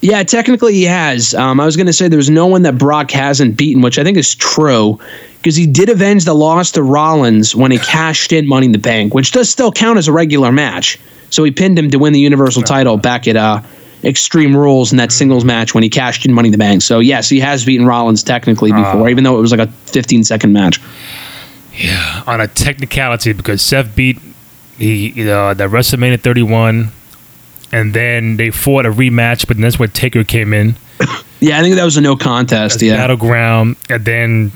[0.05, 1.32] Yeah, technically he has.
[1.32, 4.05] Um, I was going to say there's no one that Brock hasn't beaten, which I
[4.05, 5.00] think is true
[5.38, 8.78] because he did avenge the loss to Rollins when he cashed in Money in the
[8.78, 11.00] Bank, which does still count as a regular match.
[11.30, 13.62] So he pinned him to win the Universal title back at uh,
[14.05, 16.82] Extreme Rules in that singles match when he cashed in Money in the Bank.
[16.82, 20.22] So yes, he has beaten Rollins technically before, even though it was like a 15
[20.24, 20.82] second match.
[21.72, 24.18] Yeah, on a technicality because Seth beat
[24.76, 26.92] he uh, the WrestleMania 31,
[27.74, 30.76] and then they fought a rematch, but then that's where Taker came in.
[31.40, 32.80] Yeah, I think that was a no contest.
[32.80, 32.96] Yeah.
[32.96, 34.52] battleground, and then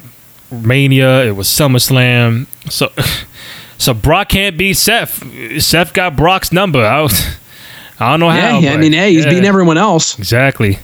[0.51, 1.23] Mania.
[1.27, 2.47] It was SummerSlam.
[2.71, 2.91] So,
[3.79, 5.23] so Brock can't beat Seth.
[5.63, 6.83] Seth got Brock's number.
[6.83, 7.37] I, was-
[8.01, 8.59] I don't know Yeah, how.
[8.61, 10.19] yeah, I mean, hey, he's yeah, beating everyone else.
[10.19, 10.79] Exactly.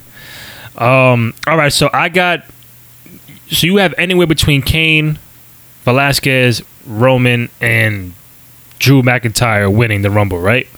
[0.77, 1.33] Um.
[1.47, 1.73] All right.
[1.73, 2.45] So I got.
[3.51, 5.19] So you have anywhere between Cain,
[5.85, 8.13] Velasquez, Roman, and
[8.79, 10.69] Drew McIntyre winning the Rumble, right?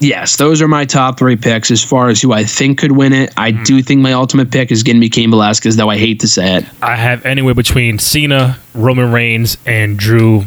[0.00, 3.12] Yes, those are my top three picks as far as who I think could win
[3.12, 3.32] it.
[3.36, 3.62] I Mm-hmm.
[3.64, 6.28] do think my ultimate pick is going to be Cain Velasquez, though I hate to
[6.28, 6.64] say it.
[6.80, 10.44] I have anywhere between Cena, Roman Reigns, and Drew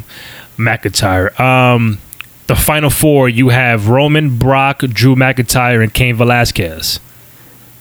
[0.57, 1.37] McIntyre.
[1.39, 1.99] Um,
[2.47, 6.99] the final four, you have Roman, Brock, Drew McIntyre, and Cain Velasquez.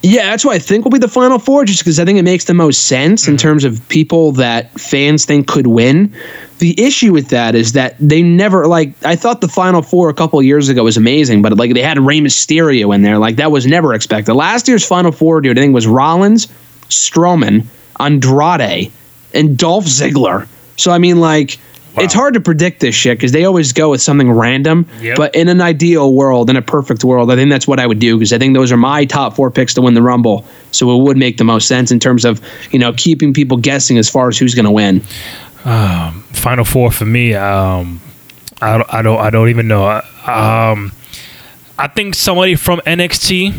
[0.03, 2.23] Yeah, that's what I think will be the final four, just because I think it
[2.23, 3.39] makes the most sense in mm-hmm.
[3.39, 6.15] terms of people that fans think could win.
[6.59, 8.95] The issue with that is that they never like.
[9.05, 11.99] I thought the final four a couple years ago was amazing, but like they had
[11.99, 14.33] Rey Mysterio in there, like that was never expected.
[14.33, 16.47] Last year's final four, dude, I think was Rollins,
[16.89, 17.67] Strowman,
[17.99, 18.91] Andrade,
[19.35, 20.47] and Dolph Ziggler.
[20.77, 21.59] So I mean, like.
[21.97, 24.87] It's hard to predict this shit because they always go with something random.
[25.01, 25.17] Yep.
[25.17, 27.99] But in an ideal world, in a perfect world, I think that's what I would
[27.99, 30.47] do because I think those are my top four picks to win the Rumble.
[30.71, 33.99] So it would make the most sense in terms of you know keeping people guessing
[33.99, 35.01] as far as who's going to win.
[35.61, 37.35] Final four for me.
[37.35, 38.01] Um,
[38.63, 39.89] I don't, I don't, I don't even know.
[40.27, 40.93] Um,
[41.79, 43.55] I think somebody from NXT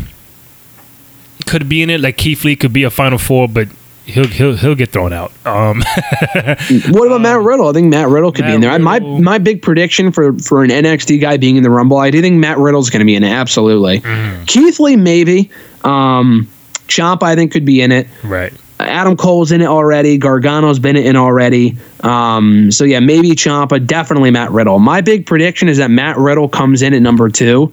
[1.47, 2.01] could be in it.
[2.01, 3.67] Like Keith Lee could be a final four, but
[4.11, 5.31] he'll he'll he'll get thrown out.
[5.45, 5.81] Um,
[6.89, 7.67] What about Matt Riddle?
[7.67, 8.71] I think Matt Riddle could be in there.
[8.77, 12.11] Matt My my big prediction for for an NXT guy being in the Rumble, I
[12.11, 13.29] do think Matt Riddle's going to be in it.
[13.31, 14.01] Absolutely.
[14.01, 14.43] Mm-hmm.
[14.45, 15.49] Keith Lee maybe.
[15.83, 16.47] Um,
[16.87, 18.07] Ciampa I think could be in it.
[18.23, 18.53] right.
[18.79, 20.17] Adam Cole's in it already.
[20.17, 21.77] Gargano's been in already.
[21.99, 24.79] Um, so yeah, maybe Ciampa, definitely Matt Riddle.
[24.79, 27.71] My big prediction is that Matt Riddle comes in at number two,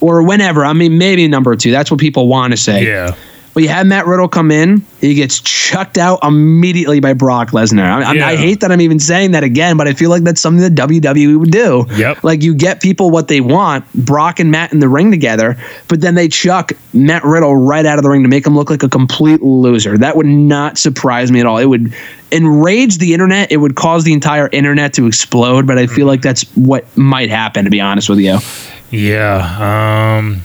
[0.00, 0.64] or whenever.
[0.64, 1.70] I mean, maybe number two.
[1.70, 2.86] That's what people want to say.
[2.86, 3.14] Yeah.
[3.56, 8.04] But you have Matt Riddle come in, he gets chucked out immediately by Brock Lesnar.
[8.04, 10.42] I, I, I hate that I'm even saying that again, but I feel like that's
[10.42, 11.86] something that WWE would do.
[11.96, 12.22] Yep.
[12.22, 15.56] Like you get people what they want, Brock and Matt in the ring together,
[15.88, 18.68] but then they chuck Matt Riddle right out of the ring to make him look
[18.68, 19.96] like a complete loser.
[19.96, 21.56] That would not surprise me at all.
[21.56, 21.94] It would
[22.32, 23.50] enrage the internet.
[23.50, 27.30] It would cause the entire internet to explode, but I feel like that's what might
[27.30, 28.36] happen, to be honest with you.
[28.90, 30.18] Yeah.
[30.18, 30.42] Um,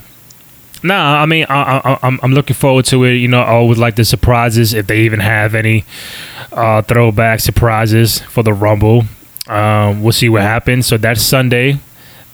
[0.84, 3.14] nah, I mean, I, I'm I'm looking forward to it.
[3.14, 5.86] You know, I always like the surprises if they even have any
[6.52, 9.04] uh, throwback surprises for the Rumble.
[9.48, 10.88] Um, we'll see what happens.
[10.88, 11.80] So that's Sunday.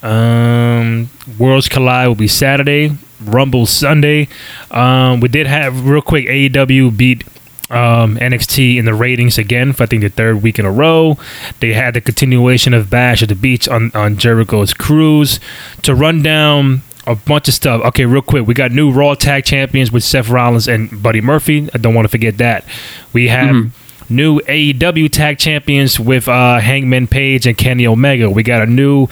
[0.04, 2.98] Um, Worlds Collide will be Saturday.
[3.22, 4.28] Rumble Sunday.
[4.70, 7.24] Um, we did have real quick AEW beat
[7.70, 11.18] um, NXT in the ratings again for I think the third week in a row.
[11.60, 15.40] They had the continuation of Bash at the Beach on, on Jericho's cruise
[15.82, 17.82] to run down a bunch of stuff.
[17.86, 21.70] Okay, real quick, we got new Raw Tag Champions with Seth Rollins and Buddy Murphy.
[21.74, 22.66] I don't want to forget that.
[23.14, 23.72] We have.
[24.10, 28.30] New AEW Tag Champions with uh, Hangman Page and Kenny Omega.
[28.30, 29.08] We got a new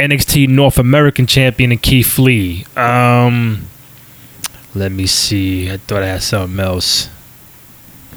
[0.00, 2.66] NXT North American Champion in Keith Lee.
[2.74, 3.68] Um,
[4.74, 5.70] let me see.
[5.70, 7.08] I thought I had something else.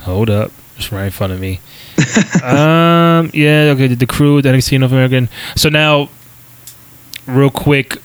[0.02, 0.52] Hold up.
[0.78, 1.60] It's right in front of me.
[2.44, 5.30] um, yeah, okay, the, the crew, the NXT North American.
[5.56, 6.10] So now,
[7.28, 8.02] real quick,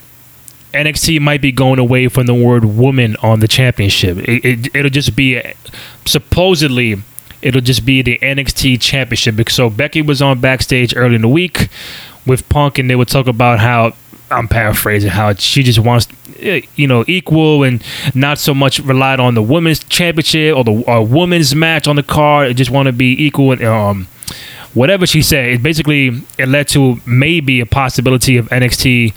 [0.72, 4.18] NXT might be going away from the word woman on the championship.
[4.18, 5.40] It, it, it'll just be,
[6.04, 7.02] supposedly,
[7.42, 9.48] it'll just be the NXT championship.
[9.50, 11.68] So Becky was on backstage early in the week
[12.26, 13.94] with Punk, and they would talk about how
[14.30, 16.06] I'm paraphrasing how she just wants,
[16.38, 17.82] eh, you know, equal and
[18.14, 22.02] not so much relied on the women's championship or the or women's match on the
[22.02, 22.50] card.
[22.50, 24.06] It Just want to be equal and um,
[24.74, 25.46] whatever she said.
[25.46, 29.12] It basically it led to maybe a possibility of NXT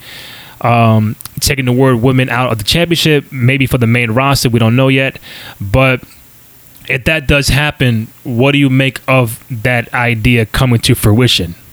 [0.63, 4.49] um, taking the word women out of the championship, maybe for the main roster.
[4.49, 5.19] We don't know yet,
[5.59, 6.01] but
[6.87, 11.55] if that does happen, what do you make of that idea coming to fruition?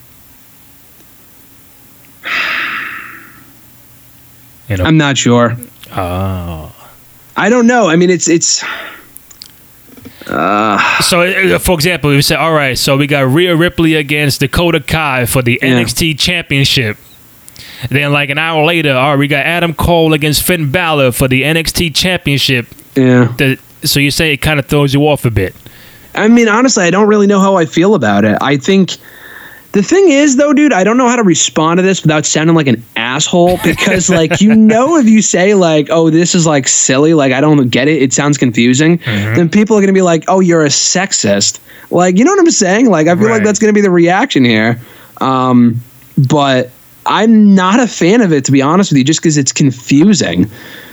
[4.69, 5.57] You know, I'm not sure.
[5.97, 6.73] oh,
[7.37, 7.89] I don't know.
[7.89, 8.63] I mean, it's it's.
[10.27, 14.79] so, uh, for example, we say, all right, so we got Rhea Ripley against Dakota
[14.79, 15.71] Kai for the Yeah.
[15.71, 16.99] NXT Championship.
[17.89, 21.29] Then, like an hour later, all right, we got Adam Cole against Finn Balor for
[21.29, 22.67] the NXT Championship.
[22.95, 23.33] Yeah.
[23.39, 25.55] The, so you say it kind of throws you off a bit.
[26.15, 28.37] I mean, honestly, I don't really know how I feel about it.
[28.41, 28.97] I think
[29.73, 32.57] the thing is, though, dude, I don't know how to respond to this without sounding
[32.57, 36.67] like an asshole because, like, you know, if you say, like, oh, this is like
[36.69, 40.03] silly, like, I don't get it, it sounds confusing, then people are going to be
[40.03, 41.61] like, oh, you're a sexist.
[41.93, 42.91] Like, you know what I'm saying?
[42.91, 43.35] Like, I feel Right.
[43.35, 44.81] like that's going to be the reaction here.
[45.21, 45.81] Um,
[46.19, 46.71] but
[47.11, 50.49] I'm not a fan of it, to be honest with you, just because it's confusing.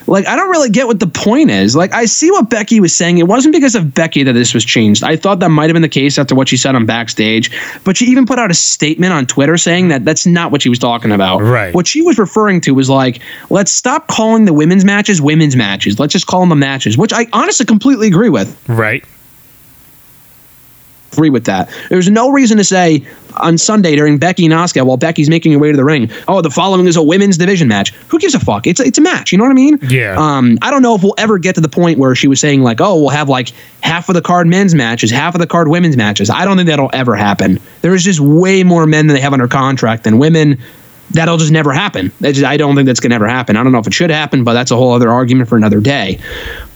[0.07, 1.75] Like, I don't really get what the point is.
[1.75, 3.17] Like, I see what Becky was saying.
[3.17, 5.03] It wasn't because of Becky that this was changed.
[5.03, 7.51] I thought that might have been the case after what she said on backstage,
[7.83, 10.69] but she even put out a statement on Twitter saying that that's not what she
[10.69, 11.41] was talking about.
[11.41, 11.73] Right.
[11.73, 15.99] What she was referring to was like, let's stop calling the women's matches women's matches.
[15.99, 19.03] Let's just call them the matches, which I honestly completely agree with Right.
[21.17, 21.69] Agree with that.
[21.89, 23.03] There's no reason to say
[23.37, 26.41] on Sunday during Becky and Asuka while Becky's making her way to the ring, oh,
[26.41, 27.91] the following is a women's division match.
[28.09, 28.67] Who gives a fuck?
[28.67, 29.31] It's it's a match.
[29.31, 29.79] You know what I mean?
[29.89, 30.15] Yeah.
[30.17, 32.61] Um, I don't know if we'll ever get to the point where she was saying
[32.61, 33.49] like, oh, we'll have like
[33.81, 36.29] half of the card men's matches, half of the card women's matches.
[36.29, 37.59] I don't think that'll ever happen.
[37.81, 40.59] There is just way more men than they have under contract than women.
[41.11, 42.11] That'll just never happen.
[42.21, 43.55] Just- I don't think that's gonna ever happen.
[43.57, 45.79] I don't know if it should happen, but that's a whole other argument for another
[45.79, 46.19] day.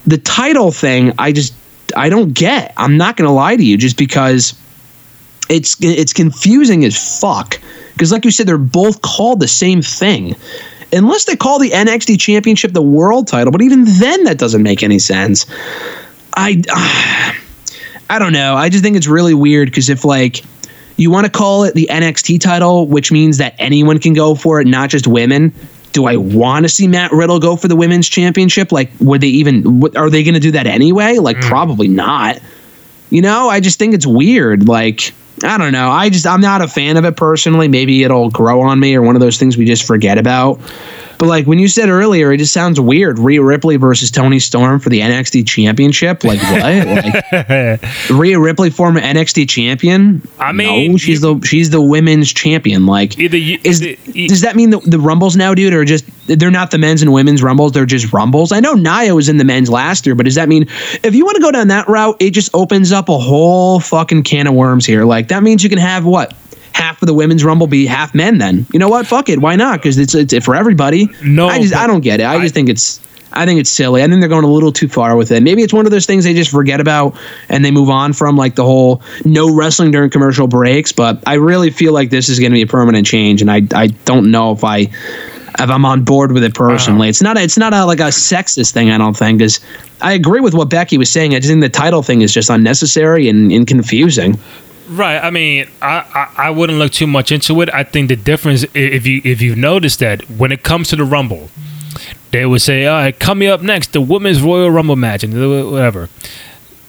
[0.08, 1.54] The title thing, I just
[1.96, 2.74] I don't get.
[2.78, 4.54] I'm not gonna lie to you, just because
[5.50, 7.60] it's it's confusing as fuck.
[7.94, 10.36] Because like you said they're both called the same thing.
[10.94, 14.84] Unless they call the NXT championship the world title but even then that doesn't make
[14.84, 15.46] any sense.
[16.34, 16.62] I
[18.10, 18.56] i don't know.
[18.56, 20.44] I just think it's really weird because if like
[20.98, 24.62] you want to call it the NXT title which means that anyone can go for
[24.62, 25.54] it not just women
[25.92, 28.72] do I want to see Matt Riddle go for the women's championship?
[28.72, 29.84] Like, would they even?
[29.96, 31.18] Are they going to do that anyway?
[31.18, 31.48] Like, mm.
[31.48, 32.40] probably not.
[33.10, 34.68] You know, I just think it's weird.
[34.68, 35.14] Like,
[35.44, 35.90] I don't know.
[35.90, 37.68] I just I'm not a fan of it personally.
[37.68, 40.60] Maybe it'll grow on me or one of those things we just forget about.
[41.22, 43.20] But like when you said earlier, it just sounds weird.
[43.20, 46.24] Rhea Ripley versus Toni Storm for the NXT championship.
[46.24, 46.64] Like what?
[47.84, 50.28] like Rhea Ripley former NXT champion?
[50.40, 52.88] I mean, no, she's the she's the women's champion.
[52.88, 55.86] Like Either you, is either- e- does that mean the, the rumbles now, dude, or
[55.86, 57.74] just they're not the men's and women's rumbles?
[57.74, 58.52] They're just rumbles.
[58.52, 60.64] I know Nia was in the men's last year, but does that mean
[61.04, 64.24] if you want to go down that route, it just opens up a whole fucking
[64.24, 65.06] can of worms here?
[65.06, 66.34] Like that means you can have what
[66.74, 68.38] half of the women's rumble be half men?
[68.38, 69.08] Then you know what?
[69.08, 69.80] Fuck it, why not?
[69.80, 71.10] Because it's it's for everybody.
[71.24, 72.26] No, I just I don't get it.
[72.26, 73.00] I just think it's.
[73.34, 74.04] I think it's silly.
[74.04, 75.42] I think they're going a little too far with it.
[75.42, 77.16] Maybe it's one of those things they just forget about
[77.48, 80.92] and they move on from, like the whole no wrestling during commercial breaks.
[80.92, 83.62] But I really feel like this is going to be a permanent change, and I
[83.74, 84.90] I don't know if I
[85.60, 87.10] if I'm on board with it personally.
[87.10, 88.90] It's not a, it's not a, like a sexist thing.
[88.90, 89.60] I don't think because
[90.02, 91.36] I agree with what Becky was saying.
[91.36, 94.40] I just think the title thing is just unnecessary and, and confusing.
[94.92, 95.20] Right.
[95.20, 97.74] I mean, I, I I wouldn't look too much into it.
[97.74, 101.06] I think the difference, if you if you've noticed that when it comes to the
[101.06, 101.50] Rumble,
[102.32, 105.34] they would say, "All right, coming up next, the Women's Royal Rumble match," and
[105.72, 106.10] whatever.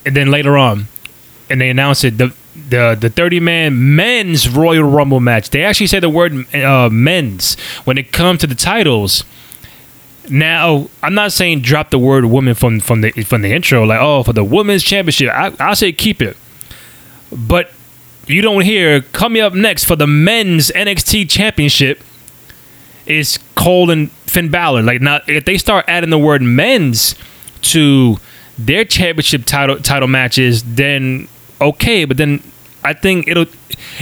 [0.05, 0.87] And then later on,
[1.49, 2.33] and they announce it the
[2.69, 5.51] the the thirty man men's Royal Rumble match.
[5.51, 9.23] They actually say the word uh, men's when it comes to the titles.
[10.29, 14.01] Now, I'm not saying drop the word woman from from the from the intro, like
[14.01, 15.29] oh for the women's championship.
[15.29, 16.35] I I say keep it,
[17.31, 17.71] but
[18.27, 22.01] you don't hear coming up next for the men's NXT championship
[23.05, 24.83] is Cole and Finn Balor.
[24.83, 27.15] Like now, if they start adding the word men's
[27.61, 28.17] to
[28.57, 31.27] their championship title title matches, then
[31.59, 32.05] okay.
[32.05, 32.41] But then
[32.83, 33.47] I think it'll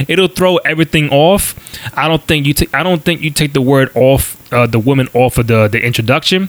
[0.08, 1.54] it'll throw everything off.
[1.96, 4.78] I don't think you take I don't think you take the word off uh, the
[4.78, 6.48] woman off of the the introduction.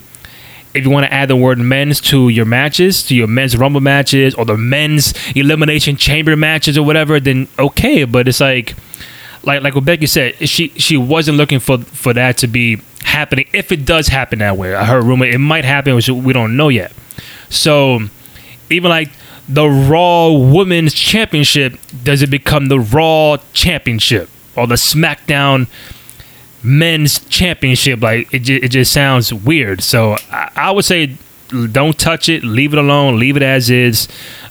[0.74, 3.82] If you want to add the word men's to your matches, to your men's rumble
[3.82, 8.06] matches or the men's elimination chamber matches or whatever, then okay.
[8.06, 8.76] But it's like
[9.44, 13.48] like like what Becky said, she she wasn't looking for for that to be happening.
[13.54, 16.58] If it does happen that way, I heard rumor it might happen, which we don't
[16.58, 16.92] know yet.
[17.50, 18.00] So
[18.70, 19.12] even like
[19.48, 25.68] the Raw Women's Championship, does it become the Raw Championship or the SmackDown
[26.64, 28.02] Men's Championship?
[28.02, 29.82] Like it, it just sounds weird.
[29.82, 31.18] So I, I would say
[31.72, 34.08] don't touch it, leave it alone, leave it as is.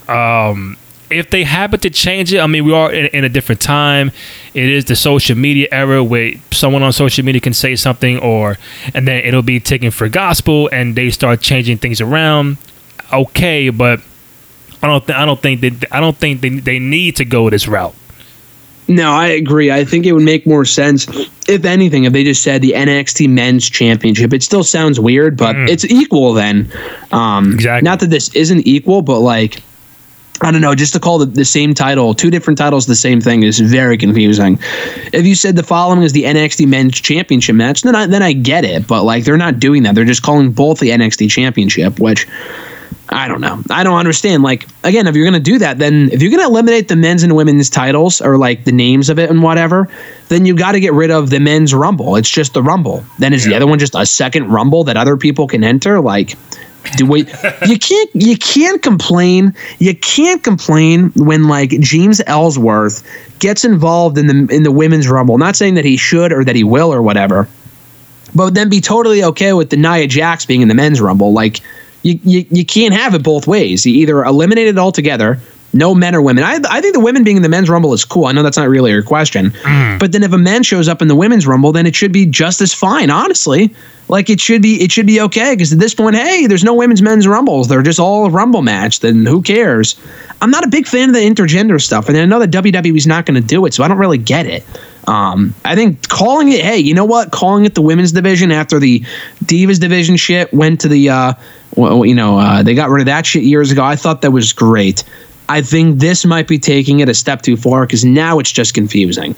[0.08, 0.76] Um,
[1.10, 4.12] if they happen to change it, I mean, we are in, in a different time.
[4.54, 8.58] It is the social media era where someone on social media can say something, or
[8.94, 12.56] and then it'll be taken for gospel, and they start changing things around.
[13.12, 14.00] Okay, but
[14.82, 15.06] I don't.
[15.06, 15.84] Th- I don't think that.
[15.92, 17.94] I don't think they, they need to go this route.
[18.88, 19.70] No, I agree.
[19.70, 21.06] I think it would make more sense,
[21.48, 24.32] if anything, if they just said the NXT Men's Championship.
[24.32, 26.70] It still sounds weird, but it's equal then.
[27.12, 27.84] Um, Exactly.
[27.84, 29.62] Not that this isn't equal, but like,
[30.40, 33.20] I don't know, just to call the, the same title, two different titles, the same
[33.20, 34.58] thing is very confusing.
[35.12, 38.32] If you said the following is the NXT Men's Championship match, then I, then I
[38.32, 38.88] get it.
[38.88, 39.94] But like, they're not doing that.
[39.94, 42.26] They're just calling both the NXT Championship, which
[43.12, 43.62] I don't know.
[43.70, 44.42] I don't understand.
[44.42, 46.96] Like, again, if you're going to do that, then if you're going to eliminate the
[46.96, 49.88] men's and women's titles or like the names of it and whatever,
[50.28, 52.16] then you got to get rid of the men's Rumble.
[52.16, 53.04] It's just the Rumble.
[53.18, 56.00] Then is the other one just a second Rumble that other people can enter?
[56.00, 56.36] Like,
[56.96, 57.20] do we
[57.66, 63.06] you can't you can't complain you can't complain when like James Ellsworth
[63.38, 66.56] gets involved in the in the women's rumble not saying that he should or that
[66.56, 67.48] he will or whatever
[68.34, 71.60] but then be totally okay with the Nia Jax being in the men's rumble like
[72.03, 75.40] you, you you can't have it both ways you either eliminate it altogether
[75.72, 76.44] no men or women.
[76.44, 78.26] I, I think the women being in the men's rumble is cool.
[78.26, 79.53] I know that's not really your question,
[79.98, 82.26] but then if a man shows up in the women's rumble, then it should be
[82.26, 83.11] just as fine.
[83.11, 83.74] Honestly,
[84.09, 86.74] like it should be it should be okay because at this point, hey, there's no
[86.74, 87.68] women's men's rumbles.
[87.68, 89.00] They're just all a rumble match.
[89.00, 89.96] Then who cares?
[90.42, 93.26] I'm not a big fan of the intergender stuff, and I know that WWE's not
[93.26, 94.64] going to do it, so I don't really get it.
[95.09, 97.32] Um, I think calling it, hey, you know what?
[97.32, 99.00] Calling it the women's division after the
[99.44, 101.32] Divas division shit went to the, uh,
[101.76, 103.82] well, you know, uh, they got rid of that shit years ago.
[103.82, 105.04] I thought that was great.
[105.48, 108.74] I think this might be taking it a step too far because now it's just
[108.74, 109.34] confusing.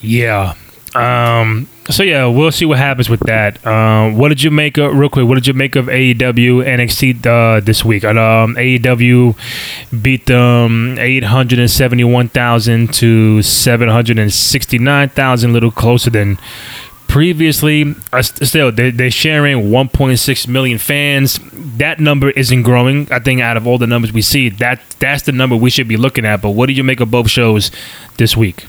[0.00, 0.54] Yeah.
[0.94, 3.64] Um, so yeah, we'll see what happens with that.
[3.66, 5.26] Um, what did you make of real quick?
[5.26, 8.04] What did you make of AEW NXT uh, this week?
[8.04, 9.36] Um, AEW
[10.02, 15.70] beat them eight hundred and seventy-one thousand to seven hundred and sixty-nine thousand, a little
[15.70, 16.38] closer than
[17.14, 17.94] previously.
[18.22, 21.38] Still, they, they're sharing one point six million fans.
[21.78, 23.06] That number isn't growing.
[23.12, 25.86] I think out of all the numbers we see, that that's the number we should
[25.86, 26.42] be looking at.
[26.42, 27.70] But what did you make of both shows
[28.16, 28.66] this week?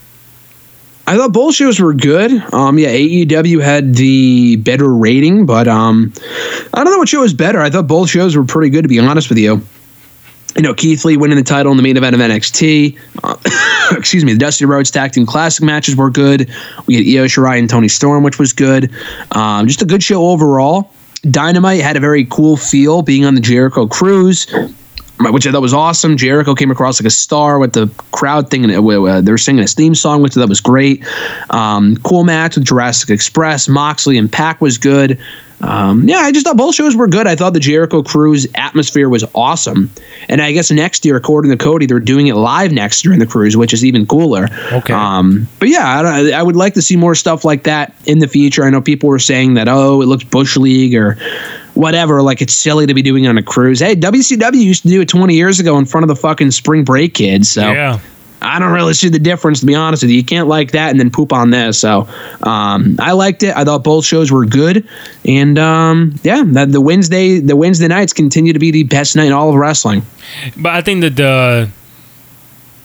[1.07, 2.31] I thought both shows were good.
[2.53, 6.13] Um, yeah, AEW had the better rating, but um,
[6.71, 7.61] I don't know what show was better.
[7.61, 9.63] I thought both shows were pretty good, to be honest with you.
[10.55, 12.99] You know, Keith Lee winning the title in the main event of NXT.
[13.23, 13.37] Uh,
[13.97, 16.49] excuse me, the Dusty Rhodes Tag Team Classic matches were good.
[16.85, 18.91] We had Io Shirai and Toni Storm, which was good.
[19.31, 20.91] Um, just a good show overall.
[21.29, 24.45] Dynamite had a very cool feel being on the Jericho Cruise
[25.19, 26.17] which I thought was awesome.
[26.17, 29.61] Jericho came across like a star with the crowd thing, and uh, they were singing
[29.61, 31.05] his theme song, which I thought was great.
[31.49, 35.19] Um, cool match with Jurassic Express, Moxley and Pac was good.
[35.61, 37.27] Um, yeah, I just thought both shows were good.
[37.27, 39.89] I thought the Jericho Cruise atmosphere was awesome,
[40.27, 43.19] and I guess next year, according to Cody, they're doing it live next year in
[43.19, 44.49] the cruise, which is even cooler.
[44.73, 44.93] Okay.
[44.93, 48.27] Um, but yeah, I, I would like to see more stuff like that in the
[48.27, 48.65] future.
[48.65, 51.17] I know people were saying that oh, it looks bush league or
[51.75, 52.21] whatever.
[52.21, 53.79] Like it's silly to be doing it on a cruise.
[53.79, 56.83] Hey, WCW used to do it 20 years ago in front of the fucking spring
[56.83, 57.49] break kids.
[57.49, 57.99] So Yeah.
[58.41, 60.17] I don't really see the difference, to be honest with you.
[60.17, 61.79] You can't like that and then poop on this.
[61.79, 62.07] So
[62.43, 63.55] um, I liked it.
[63.55, 64.87] I thought both shows were good,
[65.25, 69.25] and um, yeah, that the Wednesday the Wednesday nights continue to be the best night
[69.25, 70.03] in all of wrestling.
[70.57, 71.69] But I think that the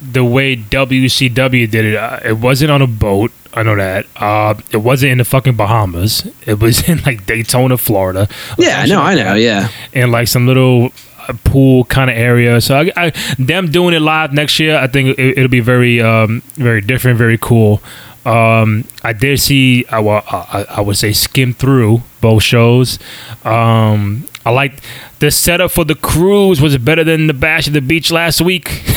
[0.00, 3.32] the way WCW did it, uh, it wasn't on a boat.
[3.52, 4.06] I know that.
[4.16, 6.26] Uh, it wasn't in the fucking Bahamas.
[6.46, 8.28] It was in like Daytona, Florida.
[8.58, 9.34] Yeah, no, shit I know.
[9.34, 10.90] Yeah, in like some little
[11.28, 12.60] uh, pool kind of area.
[12.60, 16.00] So I, I, them doing it live next year, I think it, it'll be very,
[16.00, 17.82] um, very different, very cool.
[18.24, 22.98] Um, I did see, I, I, I would say, skim through both shows.
[23.44, 24.80] Um, I like
[25.18, 28.82] the setup for the cruise was better than the bash at the beach last week.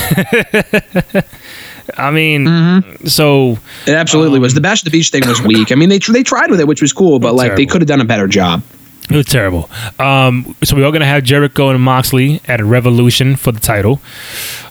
[1.97, 2.45] I mean,
[3.05, 4.53] so it absolutely was.
[4.53, 5.71] The Bash at the Beach thing was weak.
[5.71, 7.87] I mean, they they tried with it, which was cool, but like they could have
[7.87, 8.63] done a better job.
[9.09, 9.69] It was terrible.
[9.99, 14.01] Um, so we are gonna have Jericho and Moxley at a Revolution for the title.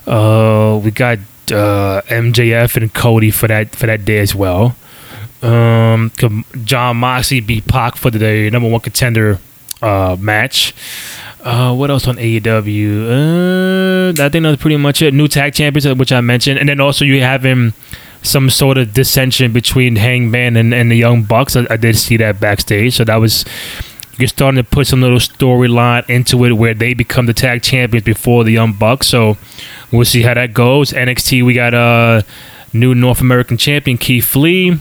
[0.07, 1.19] Uh, we got
[1.51, 4.75] uh, MJF and Cody for that for that day as well.
[5.43, 6.11] Um,
[6.63, 9.39] Jon Moxley beat Pac for the day, number one contender
[9.83, 10.73] uh, match.
[11.41, 13.09] Uh, what else on AEW?
[14.17, 15.13] Uh, I think that's pretty much it.
[15.13, 17.73] New tag champions, uh, which I mentioned, and then also you having
[18.21, 21.57] some sort of dissension between Hangman and, and the Young Bucks.
[21.57, 23.43] I, I did see that backstage, so that was
[24.17, 28.05] you're starting to put some little storyline into it where they become the tag champions
[28.05, 29.07] before the Young Bucks.
[29.07, 29.37] So
[29.91, 30.93] we'll see how that goes.
[30.93, 32.21] NXT, we got a uh,
[32.71, 34.77] new North American champion Keith Lee.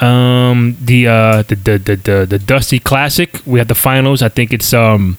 [0.00, 3.40] Um, the, uh, the, the the the the Dusty Classic.
[3.46, 4.22] We have the finals.
[4.22, 5.18] I think it's um,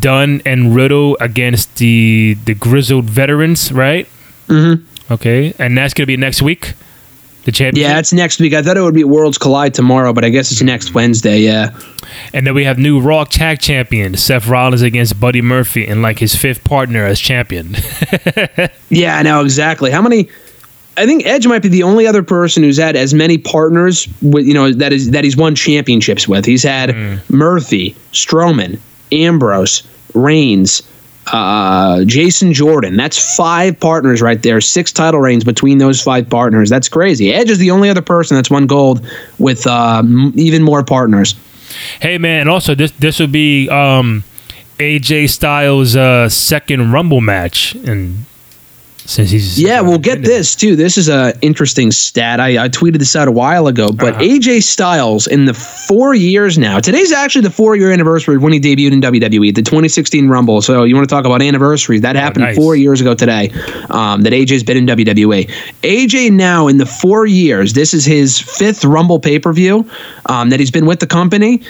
[0.00, 4.06] Dunne and Riddle against the the grizzled veterans, right?
[4.46, 5.12] Mm-hmm.
[5.12, 6.74] Okay, and that's gonna be next week.
[7.44, 7.90] The championship.
[7.90, 8.54] Yeah, it's next week.
[8.54, 11.40] I thought it would be Worlds Collide tomorrow, but I guess it's next Wednesday.
[11.40, 11.78] Yeah.
[12.32, 16.20] And then we have new Raw Tag Champion Seth Rollins against Buddy Murphy and like
[16.20, 17.76] his fifth partner as champion.
[18.88, 19.90] Yeah, I know exactly.
[19.90, 20.28] How many?
[20.96, 24.46] I think Edge might be the only other person who's had as many partners with
[24.46, 26.44] you know that is that he's won championships with.
[26.44, 26.94] He's had
[27.30, 28.78] Murphy, Strowman,
[29.10, 29.82] Ambrose,
[30.14, 30.82] Reigns,
[31.32, 32.96] uh, Jason Jordan.
[32.96, 34.60] That's five partners right there.
[34.60, 36.70] Six title reigns between those five partners.
[36.70, 37.32] That's crazy.
[37.32, 39.04] Edge is the only other person that's won gold
[39.38, 41.34] with uh, m- even more partners.
[42.00, 44.22] Hey man, and also this this would be um,
[44.78, 48.26] AJ Styles' uh, second Rumble match, and
[49.06, 50.76] since he's Yeah, we'll get this too.
[50.76, 52.40] This is a interesting stat.
[52.40, 54.22] I, I tweeted this out a while ago, but Uh-huh.
[54.22, 56.80] AJ Styles in the four years now.
[56.80, 60.62] Today's actually the four year anniversary of when he debuted in WWE, the 2016 Rumble.
[60.62, 62.00] So you want to talk about anniversaries?
[62.00, 62.56] That happened Oh, nice.
[62.56, 63.50] four years ago today.
[63.90, 65.50] Um, that AJ's been in WWE.
[65.82, 67.72] AJ now in the four years.
[67.74, 69.88] This is his fifth Rumble pay per view
[70.26, 71.60] um, that he's been with the company.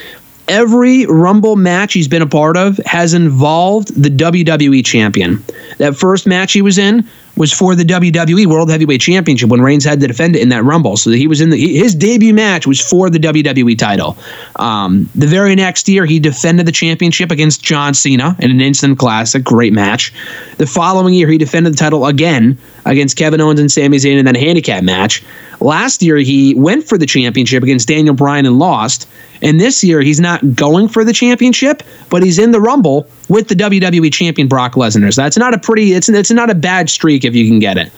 [0.46, 5.42] Every Rumble match he's been a part of has involved the WWE champion.
[5.78, 9.84] That first match he was in was for the WWE World Heavyweight Championship when Reigns
[9.84, 10.96] had to defend it in that Rumble.
[10.96, 14.16] So he was in the his debut match was for the WWE title.
[14.56, 18.98] Um, the very next year, he defended the championship against John Cena in an instant
[18.98, 20.12] classic, great match.
[20.58, 24.24] The following year, he defended the title again against Kevin Owens and Sami Zayn in
[24.24, 25.22] that handicap match.
[25.60, 29.08] Last year, he went for the championship against Daniel Bryan and lost.
[29.42, 33.48] And this year, he's not going for the championship, but he's in the Rumble with
[33.48, 35.12] the WWE champion Brock Lesnar.
[35.12, 35.92] So that's not a pretty.
[35.92, 37.92] It's it's not a bad streak if you can get it.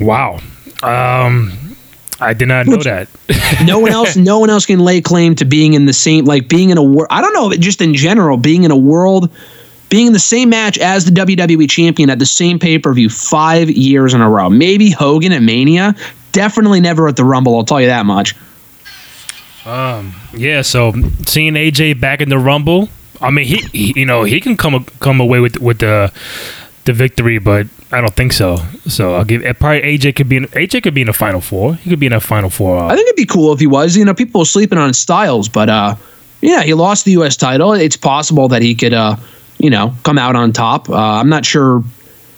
[0.00, 0.40] Wow,
[0.82, 1.52] um,
[2.20, 3.08] I did not know that.
[3.64, 4.16] No one else.
[4.16, 6.82] no one else can lay claim to being in the same like being in a
[6.82, 7.08] world.
[7.10, 9.30] I don't know, just in general, being in a world.
[9.90, 13.10] Being in the same match as the WWE champion at the same pay per view
[13.10, 14.48] five years in a row.
[14.48, 15.94] Maybe Hogan at Mania.
[16.32, 17.56] Definitely never at the Rumble.
[17.56, 18.34] I'll tell you that much.
[19.66, 20.92] Um, Yeah, so
[21.26, 22.88] seeing AJ back in the Rumble,
[23.20, 26.12] I mean, he, he you know he can come come away with with the
[26.86, 28.56] the victory, but I don't think so.
[28.86, 31.74] So I'll give probably AJ could be in, AJ could be in the final four.
[31.74, 32.78] He could be in the final four.
[32.78, 33.96] I Uh, think it'd be cool if he was.
[33.96, 35.96] You know, people are sleeping on Styles, but uh,
[36.40, 37.36] yeah, he lost the U.S.
[37.36, 37.72] title.
[37.74, 39.16] It's possible that he could, uh,
[39.60, 40.88] you know, come out on top.
[40.88, 41.84] Uh, I'm not sure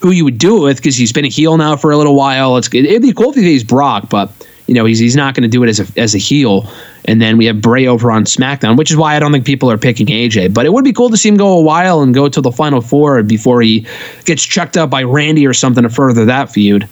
[0.00, 2.16] who you would do it with because he's been a heel now for a little
[2.16, 2.56] while.
[2.56, 4.30] It's it'd be cool if he's Brock, but
[4.66, 6.68] you know, he's he's not going to do it as a as a heel.
[7.04, 9.70] And then we have Bray over on SmackDown, which is why I don't think people
[9.70, 10.54] are picking AJ.
[10.54, 12.52] But it would be cool to see him go a while and go to the
[12.52, 13.86] final four before he
[14.24, 16.88] gets checked up by Randy or something to further that feud.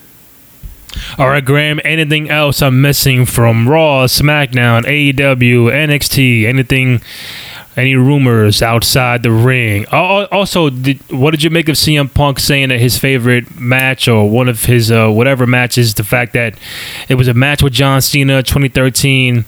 [1.19, 1.81] all right, Graham.
[1.85, 6.47] Anything else I'm missing from Raw, SmackDown, AEW, NXT?
[6.47, 7.03] Anything?
[7.77, 9.87] Any rumors outside the ring?
[9.87, 14.29] Also, did, what did you make of CM Punk saying that his favorite match or
[14.29, 16.55] one of his uh, whatever matches, the fact that
[17.09, 19.45] it was a match with John Cena 2013?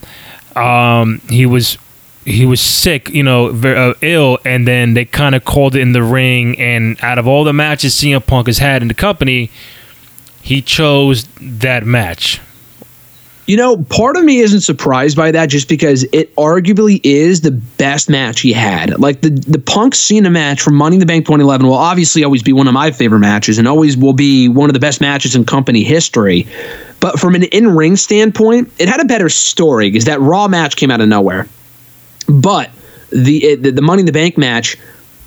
[0.55, 1.79] Um, he was
[2.25, 5.81] he was sick, you know, very uh, ill, and then they kind of called it
[5.81, 6.59] in the ring.
[6.61, 9.51] And out of all the matches CM Punk has had in the company,
[10.41, 12.41] he chose that match.
[13.47, 17.51] You know, part of me isn't surprised by that just because it arguably is the
[17.51, 19.01] best match he had.
[19.01, 22.43] Like the the Punk Cena match from Money in the Bank 2011 will obviously always
[22.43, 25.35] be one of my favorite matches and always will be one of the best matches
[25.35, 26.47] in company history.
[27.01, 30.77] But from an in ring standpoint, it had a better story because that Raw match
[30.77, 31.49] came out of nowhere.
[32.29, 32.71] But
[33.11, 34.77] the, the the Money in the Bank match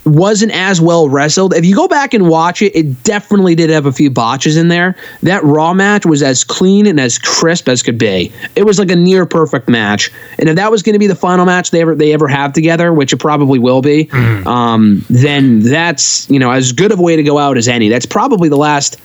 [0.06, 1.54] wasn't as well wrestled.
[1.54, 4.68] If you go back and watch it, it definitely did have a few botches in
[4.68, 4.96] there.
[5.24, 8.32] That Raw match was as clean and as crisp as could be.
[8.56, 10.12] It was like a near perfect match.
[10.38, 12.54] And if that was going to be the final match they ever they ever have
[12.54, 14.10] together, which it probably will be,
[14.46, 17.90] um, then that's you know as good of a way to go out as any.
[17.90, 18.98] That's probably the last.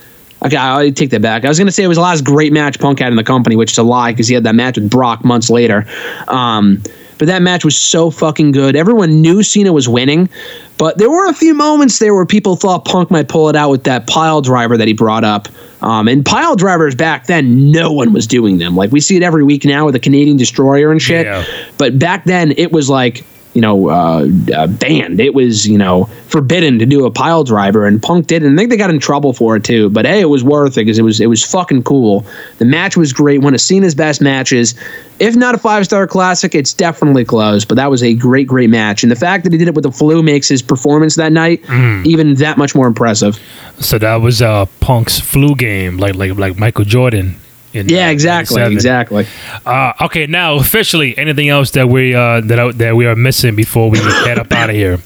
[0.42, 1.44] Okay, I'll take that back.
[1.44, 3.24] I was going to say it was the last great match Punk had in the
[3.24, 5.86] company, which is a lie because he had that match with Brock months later.
[6.28, 6.82] Um,
[7.20, 8.74] but that match was so fucking good.
[8.74, 10.30] Everyone knew Cena was winning,
[10.80, 13.68] but there were a few moments there where people thought Punk might pull it out
[13.68, 15.46] with that pile driver that he brought up.
[15.82, 18.74] Um, and pile drivers back then, no one was doing them.
[18.76, 21.26] Like we see it every week now with the Canadian Destroyer and shit.
[21.26, 21.44] Yeah.
[21.76, 25.20] But back then, it was like you know uh, uh, banned.
[25.20, 28.42] It was you know forbidden to do a pile driver, and Punk did.
[28.42, 28.46] it.
[28.46, 29.90] And I think they got in trouble for it too.
[29.90, 32.24] But hey, it was worth it because it was it was fucking cool.
[32.58, 33.40] The match was great.
[33.42, 34.74] One of Cena's best matches.
[35.18, 37.64] If not a five star classic, it's definitely close.
[37.64, 39.02] But that was a great, great match.
[39.02, 41.62] And the fact that he did it with the flu makes his performance that night
[42.06, 43.38] even that much more impressive.
[43.80, 47.36] So that was uh, Punk's flu game, like like like Michael Jordan.
[47.72, 49.26] In, Yeah, uh, exactly, exactly.
[49.64, 53.54] Uh, okay, now officially, anything else that we uh, that I, that we are missing
[53.54, 54.98] before we head up out of here?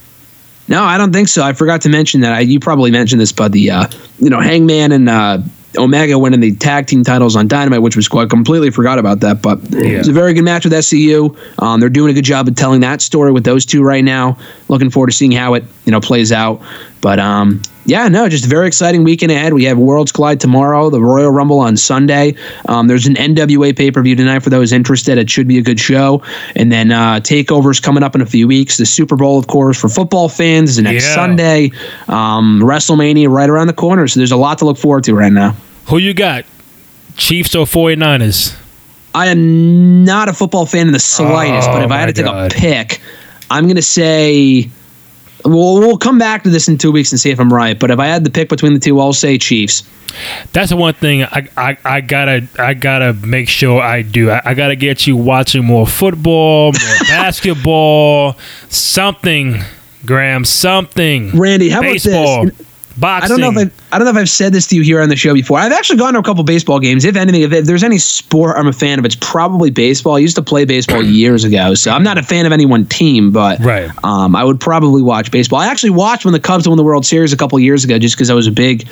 [0.66, 1.42] No, I don't think so.
[1.42, 2.32] I forgot to mention that.
[2.32, 3.86] I, you probably mentioned this, but the uh,
[4.18, 5.38] you know Hangman and uh,
[5.76, 9.42] Omega winning the tag team titles on Dynamite, which was quite completely forgot about that.
[9.42, 11.36] But it was a very good match with SCU.
[11.60, 14.38] Um, they're doing a good job of telling that story with those two right now.
[14.68, 16.62] Looking forward to seeing how it you know plays out.
[17.04, 19.52] But um, yeah, no, just a very exciting weekend ahead.
[19.52, 22.34] We have Worlds Collide tomorrow, the Royal Rumble on Sunday.
[22.66, 25.18] Um, there's an NWA pay per view tonight for those interested.
[25.18, 26.22] It should be a good show.
[26.56, 28.78] And then uh, Takeover's coming up in a few weeks.
[28.78, 31.14] The Super Bowl, of course, for football fans is next Yeah.
[31.14, 31.72] Sunday.
[32.08, 34.08] Um, WrestleMania right around the corner.
[34.08, 35.54] So there's a lot to look forward to right now.
[35.88, 36.46] Who you got?
[37.18, 38.56] Chiefs or 49ers?
[39.14, 42.22] I am not a football fan in the slightest, but Oh, if I had to
[42.22, 43.02] take a pick,
[43.50, 44.70] I'm going to say.
[45.44, 47.78] Well, we'll come back to this in two weeks and see if I'm right.
[47.78, 49.82] But if I had the pick between the two, I'll say Chiefs.
[50.52, 54.30] That's the one thing I, I, I gotta I gotta make sure I do.
[54.30, 58.38] I, I gotta get you watching more football, more basketball,
[58.68, 59.60] something,
[60.06, 61.36] Graham, something.
[61.36, 62.66] Randy, how Baseball, about this?
[63.02, 65.00] I don't know if I've, I don't know if I've said this to you here
[65.00, 65.58] on the show before.
[65.58, 67.04] I've actually gone to a couple baseball games.
[67.04, 70.14] If anything, if, if there's any sport I'm a fan of, it's probably baseball.
[70.14, 72.86] I used to play baseball years ago, so I'm not a fan of any one
[72.86, 73.90] team, but Right.
[74.04, 75.58] um, I would probably watch baseball.
[75.60, 78.14] I actually watched when the Cubs won the World Series a couple years ago, just
[78.16, 78.86] because I was a big,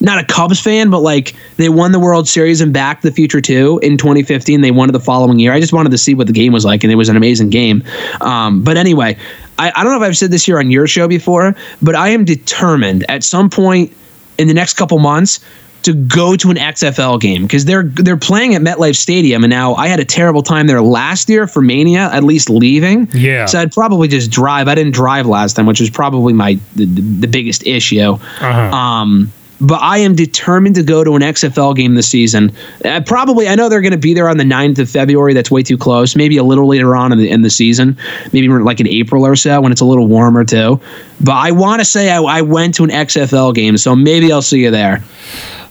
[0.00, 3.14] not a Cubs fan, but like they won the World Series and Back to the
[3.14, 4.60] Future too in 2015.
[4.60, 5.52] They won it the following year.
[5.52, 7.50] I just wanted to see what the game was like, and it was an amazing
[7.50, 7.82] game.
[8.20, 9.16] Um, but anyway,
[9.58, 12.08] I, I don't know if I've said this here on your show before, but I
[12.08, 13.92] am determined at some point
[14.38, 15.40] in the next couple months
[15.82, 19.74] to go to an XFL game because they're they're playing at MetLife Stadium, and now
[19.74, 23.08] I had a terrible time there last year for Mania, at least leaving.
[23.12, 23.46] Yeah.
[23.46, 24.66] So I'd probably just drive.
[24.66, 28.00] I didn't drive last time, which was probably my the, the, biggest issue.
[28.00, 28.76] Uh-huh.
[28.76, 32.52] Um, but I am determined to go to an XFL game this season.
[32.84, 35.32] Uh, probably, I know they're going to be there on the 9th of February.
[35.34, 36.16] That's way too close.
[36.16, 37.96] Maybe a little later on in the, in the season,
[38.32, 40.80] maybe like in April or so when it's a little warmer too.
[41.20, 44.42] But I want to say I, I went to an XFL game, so maybe I'll
[44.42, 45.02] see you there.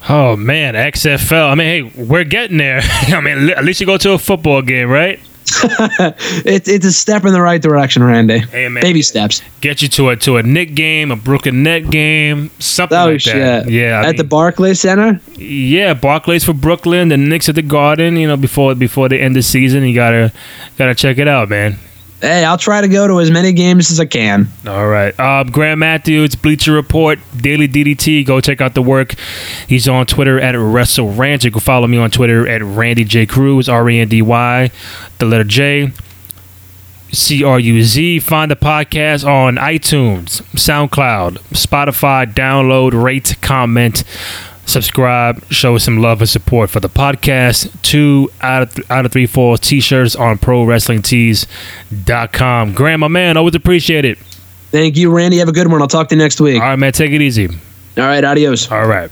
[0.08, 1.50] Oh man, XFL.
[1.52, 2.82] I mean, hey, we're getting there.
[2.84, 5.20] I mean, at least you go to a football game, right?
[6.48, 8.40] It's it's a step in the right direction, Randy.
[8.40, 8.82] Hey, man.
[8.82, 9.42] Baby steps.
[9.62, 13.22] Get you to a to a Knick game, a Brooklyn Net game, something Oh like
[13.22, 13.36] shit!
[13.36, 13.70] that.
[13.70, 15.20] Yeah, I at the Barclays Center.
[15.38, 18.16] yeah, Barclays for Brooklyn, the Knicks at the Garden.
[18.18, 20.32] You know, before before the end of the season, you gotta
[20.78, 21.78] gotta check it out, man.
[22.26, 24.48] Hey, I'll try to go to as many games as I can.
[24.66, 25.18] All right.
[25.20, 28.26] Um, Graham Matthews, Bleacher Report, Daily DDT.
[28.26, 29.14] Go check out the work.
[29.68, 31.44] He's on Twitter at Rant.
[31.44, 33.28] You can follow me on Twitter at Randy J.
[33.28, 34.72] Cruz, R E N D Y,
[35.20, 35.92] the letter J.
[37.12, 38.20] C R U Z.
[38.22, 42.26] Find the podcast on iTunes, SoundCloud, Spotify.
[42.26, 44.04] Download, rate, comment,
[44.66, 45.44] subscribe.
[45.52, 47.70] Show us some love and support for the podcast.
[47.82, 52.74] Two out of th- out of three four t-shirts on ProWrestlingTees.com.
[52.74, 54.18] Graham, my man, always appreciate it.
[54.72, 55.38] Thank you, Randy.
[55.38, 55.82] Have a good one.
[55.82, 56.62] I'll talk to you next week.
[56.62, 57.48] All right, man, take it easy.
[57.48, 57.54] All
[58.04, 58.72] right, adios.
[58.72, 59.10] All right.